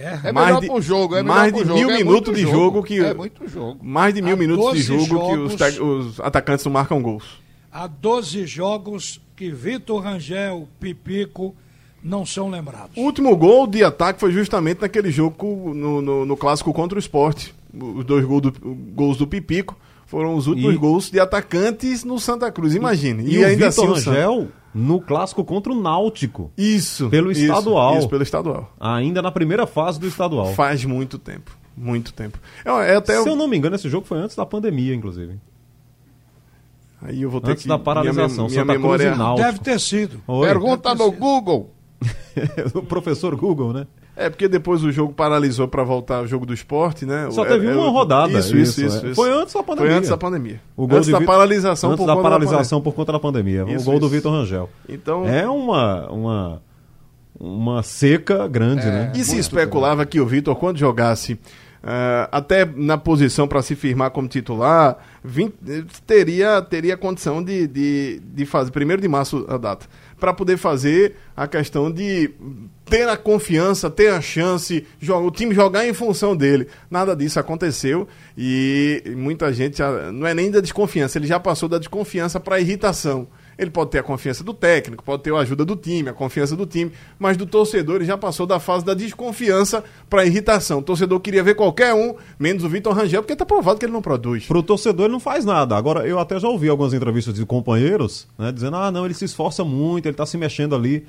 É, 0.00 0.20
É 0.28 0.32
Mais 0.32 0.46
melhor 0.48 0.60
de- 0.60 0.66
pro 0.68 0.80
jogo, 0.82 1.16
é 1.16 1.22
mais 1.22 1.52
de 1.52 1.60
jogo, 1.60 1.74
mil 1.74 1.90
é 1.90 1.96
minutos 1.98 2.34
de 2.36 2.42
jogo 2.42 2.82
que- 2.82 2.98
É 3.00 3.14
muito 3.14 3.48
jogo. 3.48 3.78
Mais 3.82 4.12
de 4.14 4.20
mil 4.22 4.34
Há 4.34 4.36
minutos 4.36 4.64
de 4.76 4.86
12 4.88 5.06
jogo 5.06 5.26
que 5.28 5.36
os, 5.38 5.74
jogos- 5.76 6.06
os 6.08 6.20
atacantes 6.20 6.64
não 6.64 6.72
marcam 6.72 7.00
gols. 7.02 7.24
há 7.72 7.86
12 7.86 8.46
jogos 8.46 9.20
que 9.36 9.50
Vitor 9.50 10.00
Rangel, 10.02 10.68
Pipico 10.78 11.54
não 12.02 12.24
são 12.26 12.48
lembrados. 12.50 12.96
O 12.96 13.00
último 13.00 13.34
gol 13.36 13.66
de 13.66 13.82
ataque 13.82 14.20
foi 14.20 14.30
justamente 14.30 14.80
naquele 14.82 15.10
jogo 15.10 15.72
no, 15.74 16.00
no, 16.02 16.24
no 16.26 16.36
clássico 16.36 16.72
contra 16.72 16.96
o 16.96 16.98
esporte. 17.00 17.54
Os 17.72 18.04
dois 18.04 18.24
gols 18.24 18.42
do, 18.42 18.52
gols 18.94 19.16
do 19.16 19.26
Pipico 19.26 19.76
foram 20.06 20.36
os 20.36 20.46
últimos 20.46 20.74
E- 20.74 20.78
gols 20.78 21.10
de 21.10 21.18
atacantes 21.18 22.04
no 22.04 22.20
Santa 22.20 22.52
Cruz, 22.52 22.74
imagine. 22.74 23.24
E, 23.28 23.38
o 23.38 23.46
ainda 23.46 23.70
Vitor 23.70 23.84
assim 23.84 23.92
o 23.92 23.96
Santa- 23.96 24.10
Rangel 24.10 24.48
no 24.74 25.00
clássico 25.00 25.44
contra 25.44 25.72
o 25.72 25.80
Náutico. 25.80 26.50
Isso. 26.58 27.08
Pelo 27.08 27.30
isso, 27.30 27.42
estadual. 27.42 27.98
Isso, 27.98 28.08
pelo 28.08 28.22
estadual. 28.22 28.74
Ainda 28.80 29.22
na 29.22 29.30
primeira 29.30 29.66
fase 29.66 30.00
do 30.00 30.06
estadual. 30.06 30.52
Faz 30.54 30.84
muito 30.84 31.18
tempo. 31.18 31.56
Muito 31.76 32.12
tempo. 32.12 32.38
É, 32.64 32.92
é 32.92 32.96
até 32.96 33.20
Se 33.22 33.28
eu 33.28 33.36
não 33.36 33.46
me 33.46 33.56
engano, 33.56 33.76
esse 33.76 33.88
jogo 33.88 34.06
foi 34.06 34.18
antes 34.18 34.34
da 34.34 34.44
pandemia, 34.44 34.94
inclusive. 34.94 35.38
Aí 37.02 37.22
eu 37.22 37.30
vou 37.30 37.40
ter 37.40 37.52
Antes 37.52 37.64
que 37.64 37.68
da 37.68 37.78
paralisação, 37.78 38.46
Minha, 38.46 38.64
minha 38.64 38.78
memória 38.78 39.14
e. 39.14 39.36
Deve 39.36 39.58
ter 39.58 39.78
sido. 39.78 40.20
Oi. 40.26 40.48
Pergunta 40.48 40.94
no 40.94 41.12
Google. 41.12 41.70
o 42.74 42.82
professor 42.82 43.36
Google, 43.36 43.72
né? 43.72 43.86
É 44.16 44.30
porque 44.30 44.46
depois 44.46 44.84
o 44.84 44.92
jogo 44.92 45.12
paralisou 45.12 45.66
para 45.66 45.82
voltar 45.82 46.18
ao 46.18 46.26
jogo 46.26 46.46
do 46.46 46.54
esporte, 46.54 47.04
né? 47.04 47.28
Só 47.32 47.44
É- 47.44 47.48
teve 47.48 47.66
é 47.66 47.72
uma 47.72 47.88
o- 47.88 47.90
rodada. 47.90 48.38
Isso, 48.38 48.56
isso, 48.56 48.84
isso. 48.84 49.04
é. 49.04 49.10
isso. 49.10 49.14
Foi 49.16 49.32
antes 49.32 49.52
da 49.54 49.62
pandemia. 49.62 49.90
Foi 49.90 49.98
antes 49.98 50.10
da 50.10 50.16
pandemia. 50.16 50.60
O 50.76 50.86
gol 50.86 50.98
antes 50.98 51.10
da 51.10 51.18
Vi- 51.18 51.26
paralisação 51.26 51.90
antes 51.90 52.00
por 52.00 52.06
da 52.06 52.14
conta 52.14 52.28
paralisação 52.30 52.80
por 52.80 52.92
conta 52.94 53.12
da 53.12 53.18
pandemia. 53.18 53.64
o 53.64 53.70
Isso, 53.70 53.84
gol 53.84 53.98
do. 53.98 54.08
Vitor 54.08 54.30
Rangel. 54.32 54.70
Então, 54.88 55.26
É 55.26 55.48
uma, 55.48 56.08
uma 56.10 56.62
uma 57.38 57.82
seca 57.82 58.46
grande, 58.46 58.86
né? 58.86 59.12
E 59.16 59.24
se 59.24 59.36
especulava 59.38 60.06
que 60.06 60.20
o 60.20 60.26
Vitor, 60.26 60.54
quando 60.56 60.78
jogasse 60.78 61.38
Uh, 61.86 62.24
até 62.32 62.64
na 62.64 62.96
posição 62.96 63.46
para 63.46 63.60
se 63.60 63.74
firmar 63.74 64.10
como 64.10 64.26
titular, 64.26 64.96
vim, 65.22 65.52
teria, 66.06 66.62
teria 66.62 66.96
condição 66.96 67.44
de, 67.44 67.66
de, 67.66 68.22
de 68.24 68.46
fazer, 68.46 68.70
primeiro 68.70 69.02
de 69.02 69.06
março 69.08 69.44
a 69.46 69.58
data, 69.58 69.84
para 70.18 70.32
poder 70.32 70.56
fazer 70.56 71.16
a 71.36 71.46
questão 71.46 71.90
de 71.90 72.30
ter 72.84 73.08
a 73.08 73.16
confiança, 73.16 73.90
ter 73.90 74.08
a 74.08 74.20
chance, 74.20 74.86
o 75.02 75.30
time 75.30 75.54
jogar 75.54 75.86
em 75.86 75.92
função 75.92 76.36
dele. 76.36 76.68
Nada 76.90 77.14
disso 77.16 77.40
aconteceu 77.40 78.06
e 78.36 79.02
muita 79.16 79.52
gente, 79.52 79.78
já, 79.78 80.12
não 80.12 80.26
é 80.26 80.34
nem 80.34 80.50
da 80.50 80.60
desconfiança, 80.60 81.18
ele 81.18 81.26
já 81.26 81.40
passou 81.40 81.68
da 81.68 81.78
desconfiança 81.78 82.38
para 82.38 82.60
irritação. 82.60 83.26
Ele 83.58 83.70
pode 83.70 83.90
ter 83.90 83.98
a 83.98 84.02
confiança 84.02 84.42
do 84.42 84.52
técnico, 84.52 85.04
pode 85.04 85.22
ter 85.22 85.32
a 85.32 85.38
ajuda 85.38 85.64
do 85.64 85.76
time, 85.76 86.08
a 86.08 86.12
confiança 86.12 86.56
do 86.56 86.66
time, 86.66 86.92
mas 87.18 87.36
do 87.36 87.46
torcedor 87.46 87.96
ele 87.96 88.04
já 88.04 88.18
passou 88.18 88.46
da 88.46 88.58
fase 88.58 88.84
da 88.84 88.94
desconfiança 88.94 89.84
para 90.08 90.22
a 90.22 90.26
irritação. 90.26 90.78
O 90.78 90.82
torcedor 90.82 91.20
queria 91.20 91.42
ver 91.42 91.54
qualquer 91.54 91.94
um, 91.94 92.14
menos 92.38 92.64
o 92.64 92.68
Vitor 92.68 92.94
Rangel, 92.94 93.22
porque 93.22 93.32
está 93.32 93.46
provado 93.46 93.78
que 93.78 93.86
ele 93.86 93.92
não 93.92 94.02
produz. 94.02 94.46
Para 94.46 94.58
o 94.58 94.62
torcedor 94.62 95.06
ele 95.06 95.12
não 95.12 95.20
faz 95.20 95.44
nada. 95.44 95.76
Agora, 95.76 96.06
eu 96.06 96.18
até 96.18 96.38
já 96.38 96.48
ouvi 96.48 96.68
algumas 96.68 96.92
entrevistas 96.92 97.34
de 97.34 97.46
companheiros 97.46 98.26
né, 98.38 98.50
dizendo: 98.52 98.76
ah, 98.76 98.90
não, 98.90 99.04
ele 99.04 99.14
se 99.14 99.24
esforça 99.24 99.64
muito, 99.64 100.06
ele 100.06 100.14
está 100.14 100.26
se 100.26 100.36
mexendo 100.36 100.74
ali. 100.74 101.06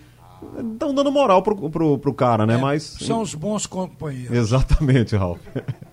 Estão 0.74 0.94
dando 0.94 1.12
moral 1.12 1.42
pro, 1.42 1.70
pro, 1.70 1.98
pro 1.98 2.14
cara, 2.14 2.46
né? 2.46 2.56
É, 2.56 2.58
Mas. 2.58 2.84
São 2.84 3.22
os 3.22 3.34
bons 3.34 3.66
companheiros. 3.66 4.38
Exatamente, 4.38 5.16
Ralf. 5.16 5.40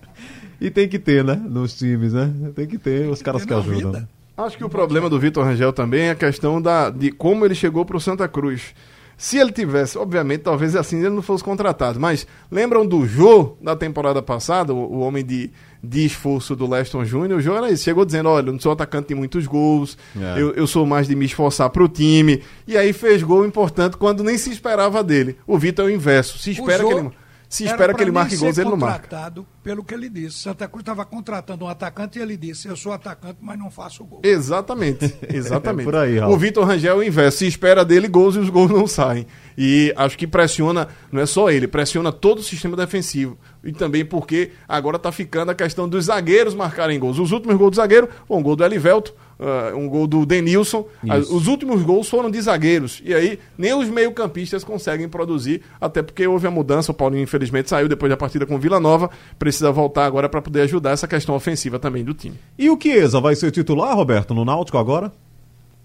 e 0.59 0.69
tem 0.69 0.87
que 0.87 0.99
ter, 0.99 1.23
né? 1.23 1.35
Nos 1.35 1.77
times, 1.77 2.13
né? 2.13 2.31
Tem 2.55 2.67
que 2.67 2.77
ter 2.77 3.09
os 3.09 3.21
caras 3.21 3.45
que 3.45 3.53
ajudam. 3.53 3.93
Vida. 3.93 4.09
Acho 4.35 4.57
que 4.57 4.63
o 4.63 4.69
problema 4.69 5.09
do 5.09 5.19
Vitor 5.19 5.45
Rangel 5.45 5.71
também 5.71 6.03
é 6.03 6.11
a 6.11 6.15
questão 6.15 6.61
da, 6.61 6.89
de 6.89 7.11
como 7.11 7.45
ele 7.45 7.53
chegou 7.53 7.85
para 7.85 7.97
o 7.97 8.01
Santa 8.01 8.27
Cruz. 8.27 8.73
Se 9.15 9.37
ele 9.37 9.51
tivesse, 9.51 9.97
obviamente, 9.97 10.41
talvez 10.41 10.75
assim 10.75 10.97
ele 10.97 11.11
não 11.11 11.21
fosse 11.21 11.43
contratado, 11.43 11.99
mas 11.99 12.25
lembram 12.51 12.85
do 12.85 13.05
Jô 13.05 13.55
da 13.61 13.75
temporada 13.75 14.21
passada, 14.23 14.73
o, 14.73 14.77
o 14.77 14.99
homem 14.99 15.23
de, 15.23 15.51
de 15.83 16.03
esforço 16.03 16.55
do 16.55 16.67
Leston 16.67 17.05
Júnior? 17.05 17.39
O 17.39 17.41
Jô 17.41 17.55
era 17.55 17.69
isso, 17.69 17.83
chegou 17.83 18.03
dizendo: 18.03 18.29
olha, 18.29 18.49
eu 18.49 18.53
não 18.53 18.59
sou 18.59 18.71
atacante 18.71 19.09
de 19.09 19.15
muitos 19.15 19.45
gols, 19.45 19.97
é. 20.19 20.41
eu, 20.41 20.51
eu 20.53 20.65
sou 20.65 20.85
mais 20.85 21.07
de 21.07 21.15
me 21.15 21.25
esforçar 21.25 21.69
para 21.69 21.83
o 21.83 21.87
time, 21.87 22.41
e 22.67 22.75
aí 22.75 22.91
fez 22.91 23.21
gol 23.21 23.45
importante 23.45 23.97
quando 23.97 24.23
nem 24.23 24.37
se 24.37 24.51
esperava 24.51 25.03
dele. 25.03 25.37
O 25.45 25.59
Vitor 25.59 25.85
é 25.85 25.87
o 25.89 25.91
inverso, 25.91 26.39
se 26.39 26.51
espera 26.51 26.83
que 26.83 26.91
ele 26.91 27.11
se 27.53 27.65
espera 27.65 27.93
que 27.93 28.01
ele 28.01 28.11
marque 28.11 28.35
gols, 28.35 28.57
ele 28.57 28.67
não 28.67 28.77
marca. 28.77 29.31
pelo 29.61 29.83
que 29.83 29.93
ele 29.93 30.09
disse. 30.09 30.39
Santa 30.39 30.67
Cruz 30.67 30.81
estava 30.81 31.05
contratando 31.05 31.65
um 31.65 31.67
atacante 31.67 32.17
e 32.17 32.21
ele 32.21 32.35
disse: 32.35 32.67
Eu 32.67 32.75
sou 32.75 32.91
atacante, 32.91 33.37
mas 33.41 33.59
não 33.59 33.69
faço 33.69 34.03
gol. 34.03 34.21
Exatamente. 34.23 35.13
Exatamente. 35.31 35.87
é 35.95 35.99
aí, 35.99 36.19
o 36.19 36.35
Vitor 36.35 36.65
Rangel 36.65 36.95
é 36.95 36.97
o 36.97 37.03
inverso. 37.03 37.37
Se 37.37 37.45
espera 37.45 37.85
dele 37.85 38.07
gols 38.07 38.35
e 38.35 38.39
os 38.39 38.49
gols 38.49 38.71
não 38.71 38.87
saem. 38.87 39.27
E 39.55 39.93
acho 39.95 40.17
que 40.17 40.25
pressiona, 40.25 40.87
não 41.11 41.21
é 41.21 41.27
só 41.27 41.51
ele, 41.51 41.67
pressiona 41.67 42.11
todo 42.11 42.39
o 42.39 42.43
sistema 42.43 42.75
defensivo. 42.75 43.37
E 43.63 43.71
também 43.71 44.03
porque 44.03 44.51
agora 44.67 44.97
está 44.97 45.11
ficando 45.11 45.51
a 45.51 45.55
questão 45.55 45.87
dos 45.87 46.05
zagueiros 46.05 46.55
marcarem 46.55 46.99
gols. 46.99 47.19
Os 47.19 47.31
últimos 47.31 47.55
gols 47.55 47.69
do 47.69 47.75
zagueiro, 47.75 48.09
um 48.27 48.41
gol 48.41 48.55
do 48.55 48.65
Elivelto, 48.65 49.13
uh, 49.43 49.77
um 49.77 49.87
gol 49.87 50.07
do 50.07 50.25
Denilson. 50.25 50.85
As, 51.07 51.29
os 51.29 51.47
últimos 51.47 51.83
gols 51.83 52.09
foram 52.09 52.31
de 52.31 52.41
zagueiros. 52.41 53.01
E 53.03 53.13
aí 53.13 53.39
nem 53.57 53.73
os 53.73 53.87
meio-campistas 53.89 54.63
conseguem 54.63 55.09
produzir, 55.09 55.61
até 55.79 56.01
porque 56.01 56.25
houve 56.25 56.47
a 56.47 56.51
mudança. 56.51 56.91
O 56.91 56.95
Paulinho, 56.95 57.23
infelizmente, 57.23 57.69
saiu 57.69 57.89
depois 57.89 58.09
da 58.09 58.17
partida 58.17 58.45
com 58.45 58.57
Vila 58.57 58.79
Nova. 58.79 59.09
Precisa 59.37 59.71
voltar 59.71 60.05
agora 60.05 60.29
para 60.29 60.41
poder 60.41 60.61
ajudar 60.61 60.91
essa 60.91 61.07
questão 61.07 61.35
ofensiva 61.35 61.77
também 61.77 62.03
do 62.03 62.13
time. 62.13 62.39
E 62.57 62.69
o 62.69 62.79
Chiesa 62.81 63.19
vai 63.19 63.35
ser 63.35 63.51
titular, 63.51 63.95
Roberto, 63.95 64.33
no 64.33 64.45
Náutico 64.45 64.77
agora? 64.77 65.11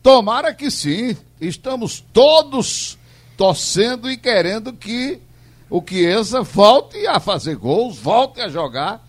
Tomara 0.03 0.55
que 0.55 0.71
sim. 0.71 1.17
Estamos 1.41 2.05
todos 2.13 2.97
torcendo 3.37 4.11
e 4.11 4.17
querendo 4.17 4.73
que 4.73 5.19
o 5.71 5.83
Chiesa 5.87 6.43
volte 6.43 7.07
a 7.07 7.21
fazer 7.21 7.57
gols, 7.57 7.99
volte 7.99 8.41
a 8.41 8.49
jogar 8.49 9.07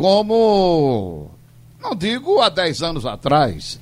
como, 0.00 1.30
não 1.78 1.94
digo 1.94 2.40
há 2.40 2.48
10 2.48 2.82
anos 2.82 3.04
atrás, 3.04 3.78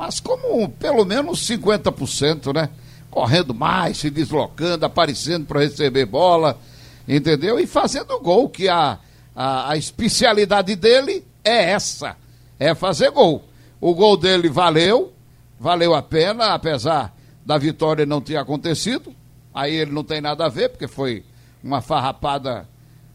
mas 0.00 0.18
como 0.18 0.66
pelo 0.66 1.04
menos 1.04 1.46
50%, 1.46 2.54
né? 2.54 2.70
Correndo 3.10 3.52
mais, 3.52 3.98
se 3.98 4.08
deslocando, 4.08 4.86
aparecendo 4.86 5.44
para 5.44 5.60
receber 5.60 6.06
bola, 6.06 6.58
entendeu? 7.06 7.60
E 7.60 7.66
fazendo 7.66 8.18
gol, 8.18 8.48
que 8.48 8.66
a, 8.66 8.98
a, 9.36 9.72
a 9.72 9.76
especialidade 9.76 10.74
dele 10.74 11.22
é 11.44 11.72
essa, 11.72 12.16
é 12.58 12.74
fazer 12.74 13.10
gol. 13.10 13.44
O 13.78 13.94
gol 13.94 14.16
dele 14.16 14.48
valeu, 14.48 15.12
valeu 15.58 15.94
a 15.94 16.00
pena, 16.00 16.54
apesar 16.54 17.14
da 17.44 17.58
vitória 17.58 18.06
não 18.06 18.22
ter 18.22 18.38
acontecido. 18.38 19.14
Aí 19.52 19.74
ele 19.74 19.92
não 19.92 20.02
tem 20.02 20.22
nada 20.22 20.46
a 20.46 20.48
ver, 20.48 20.70
porque 20.70 20.88
foi 20.88 21.22
uma 21.62 21.82
farrapada 21.82 22.66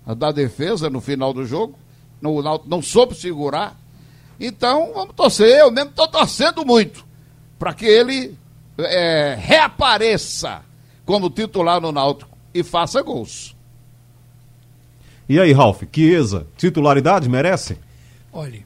da 0.06 0.32
defesa 0.32 0.88
no 0.88 1.02
final 1.02 1.34
do 1.34 1.48
jogo. 1.48 1.80
Não, 2.22 2.44
não, 2.44 2.62
não 2.68 2.82
soube 2.84 3.16
segurar. 3.16 3.76
Então, 4.40 4.92
vamos 4.94 5.16
torcer. 5.16 5.60
Eu 5.60 5.72
mesmo 5.72 5.90
estou 5.90 6.08
torcendo 6.08 6.66
muito 6.66 7.06
para 7.58 7.74
que 7.74 7.86
ele 7.86 8.38
é, 8.78 9.36
reapareça 9.40 10.62
como 11.06 11.30
titular 11.30 11.80
no 11.80 11.92
Náutico 11.92 12.38
e 12.54 12.64
faça 12.64 13.02
gols. 13.02 13.56
E 15.28 15.40
aí, 15.40 15.52
Ralf, 15.52 15.84
Chiesa, 15.92 16.46
titularidade 16.58 17.28
merece? 17.28 17.78
Olha, 18.32 18.64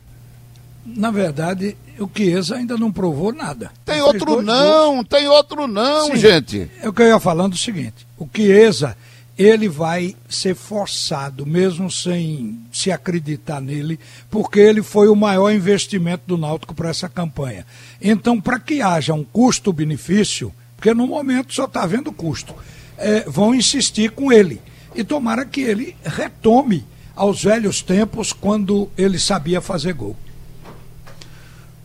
na 0.85 1.11
verdade, 1.11 1.77
o 1.99 2.09
Chiesa 2.13 2.55
ainda 2.55 2.77
não 2.77 2.91
provou 2.91 3.31
nada. 3.31 3.71
Tem 3.85 4.01
outro 4.01 4.41
não, 4.41 4.95
gols. 4.95 5.07
tem 5.07 5.27
outro 5.27 5.67
não, 5.67 6.07
Sim, 6.07 6.17
gente. 6.17 6.69
É 6.81 6.89
o 6.89 6.93
que 6.93 7.01
eu 7.01 7.07
ia 7.07 7.19
falando 7.19 7.53
o 7.53 7.57
seguinte, 7.57 8.05
o 8.17 8.27
Chiesa 8.33 8.97
ele 9.39 9.69
vai 9.69 10.17
ser 10.27 10.53
forçado, 10.53 11.45
mesmo 11.45 11.89
sem 11.89 12.59
se 12.73 12.91
acreditar 12.91 13.61
nele, 13.61 13.97
porque 14.29 14.59
ele 14.59 14.83
foi 14.83 15.07
o 15.07 15.15
maior 15.15 15.49
investimento 15.49 16.23
do 16.27 16.37
Náutico 16.37 16.75
para 16.75 16.89
essa 16.89 17.07
campanha. 17.07 17.65
Então, 18.01 18.41
para 18.41 18.59
que 18.59 18.81
haja 18.81 19.13
um 19.13 19.23
custo-benefício, 19.23 20.53
porque 20.75 20.93
no 20.93 21.07
momento 21.07 21.53
só 21.53 21.63
está 21.63 21.83
havendo 21.83 22.11
custo, 22.11 22.53
é, 22.97 23.21
vão 23.21 23.55
insistir 23.55 24.11
com 24.11 24.29
ele. 24.29 24.61
E 24.93 25.05
tomara 25.05 25.45
que 25.45 25.61
ele 25.61 25.95
retome 26.03 26.83
aos 27.15 27.41
velhos 27.41 27.81
tempos, 27.81 28.33
quando 28.33 28.89
ele 28.97 29.17
sabia 29.17 29.61
fazer 29.61 29.93
gol. 29.93 30.17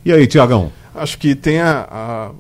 E 0.05 0.13
aí, 0.13 0.27
Tiagão? 0.27 0.73
Acho 0.93 1.17
que 1.19 1.37
tem 1.37 1.61
a, 1.61 1.87
a 1.89 2.31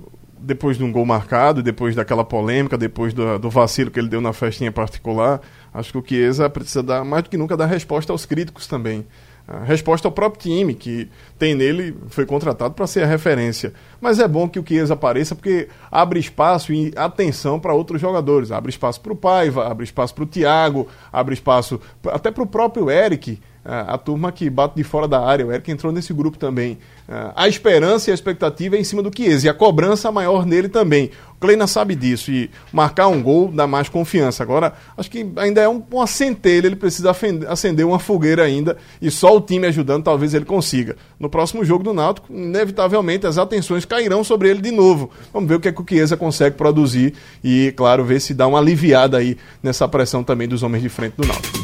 depois 0.45 0.77
de 0.77 0.85
um 0.85 0.93
gol 0.93 1.07
marcado, 1.07 1.63
depois 1.63 1.95
daquela 1.95 2.25
polêmica, 2.25 2.77
depois 2.77 3.15
do, 3.15 3.39
do, 3.39 3.51
vacilo 3.51 3.91
que 3.91 3.99
ele 3.99 4.09
deu 4.09 4.21
na 4.21 4.33
festinha 4.33 4.71
particular, 4.71 5.41
acho 5.73 5.91
que 5.91 5.99
o 5.99 6.05
Chiesa 6.07 6.49
precisa 6.51 6.83
dar, 6.83 7.05
mais 7.05 7.23
do 7.23 7.31
que 7.31 7.37
nunca, 7.37 7.57
dar 7.57 7.67
resposta 7.67 8.13
aos 8.13 8.27
críticos 8.27 8.67
também. 8.67 9.07
A 9.47 9.63
resposta 9.63 10.09
ao 10.09 10.13
próprio 10.13 10.41
time, 10.41 10.75
que 10.75 11.09
tem 11.39 11.55
nele, 11.55 11.95
foi 12.09 12.25
contratado 12.25 12.73
para 12.73 12.87
ser 12.87 13.03
a 13.03 13.07
referência. 13.07 13.75
Mas 14.01 14.19
é 14.19 14.27
bom 14.27 14.49
que 14.49 14.59
o 14.59 14.65
Chiesa 14.67 14.95
apareça 14.95 15.35
porque 15.35 15.69
abre 15.91 16.19
espaço 16.19 16.73
e 16.73 16.93
atenção 16.97 17.61
para 17.61 17.75
outros 17.75 18.01
jogadores. 18.01 18.51
Abre 18.51 18.71
espaço 18.71 19.01
para 19.03 19.13
o 19.13 19.17
Paiva, 19.17 19.67
abre 19.69 19.85
espaço 19.85 20.15
para 20.15 20.25
o 20.25 20.27
Thiago, 20.27 20.89
abre 21.13 21.35
espaço 21.35 21.79
até 22.11 22.31
para 22.31 22.43
o 22.43 22.47
próprio 22.47 22.91
Eric 22.91 23.39
a, 23.65 23.97
turma 23.97 24.31
que 24.31 24.51
bate 24.51 24.77
de 24.77 24.85
fora 24.85 25.09
da 25.09 25.25
área. 25.25 25.47
O 25.47 25.53
Eric 25.53 25.71
entrou 25.71 25.93
nesse 25.93 26.13
grupo 26.13 26.37
também. 26.37 26.79
a 27.35 27.49
esperança 27.49 28.11
e 28.11 28.13
a 28.13 28.15
expectativa 28.15 28.77
é 28.77 28.81
em 28.81 28.85
cima 28.85 29.03
do 29.03 29.11
Chiesa 29.15 29.47
e 29.47 29.49
a 29.49 29.55
cobrança 29.55 30.13
maior 30.13 30.45
nele 30.45 30.69
também. 30.69 31.11
O 31.37 31.41
Kleina 31.41 31.67
sabe 31.67 31.95
disso 31.95 32.31
e 32.31 32.51
marcar 32.73 33.09
um 33.09 33.23
gol 33.23 33.51
dá 33.53 33.67
mais 33.67 33.89
confiança. 33.89 34.43
Agora, 34.43 34.75
acho 34.97 35.11
que 35.11 35.27
ainda 35.37 35.61
é 35.61 35.69
um, 35.69 35.83
uma 35.91 36.07
centelha, 36.07 36.67
ele 36.67 36.77
precisa 36.77 37.15
acender 37.49 37.85
uma 37.87 37.99
fogueira 37.99 38.43
ainda 38.43 38.77
e 39.01 39.11
só 39.11 39.37
o 39.37 39.41
time 39.41 39.67
ajudando 39.67 40.05
talvez 40.05 40.35
ele 40.35 40.45
consiga. 40.45 40.97
No 41.19 41.29
próximo 41.29 41.65
jogo 41.65 41.83
do 41.83 41.93
Náutico, 41.93 42.33
inevitavelmente 42.33 43.27
as 43.27 43.39
atenções 43.39 43.85
cairão 43.85 44.23
sobre 44.23 44.49
ele 44.49 44.61
de 44.61 44.71
novo. 44.71 45.11
Vamos 45.33 45.49
ver 45.49 45.57
o 45.57 45.61
que, 45.61 45.69
é 45.69 45.73
que 45.73 45.81
o 45.81 45.87
Chiesa 45.89 46.17
consegue 46.17 46.57
produzir 46.57 47.15
e, 47.43 47.73
claro, 47.77 48.05
ver 48.05 48.21
se 48.21 48.35
dá 48.35 48.47
uma 48.47 48.59
aliviada 48.59 49.19
aí 49.19 49.37
nessa 49.63 49.89
pressão 49.89 50.23
também 50.23 50.49
dos 50.49 50.63
homens 50.63 50.83
de 50.83 50.89
frente 50.89 51.15
do 51.17 51.27
Náutico. 51.27 51.64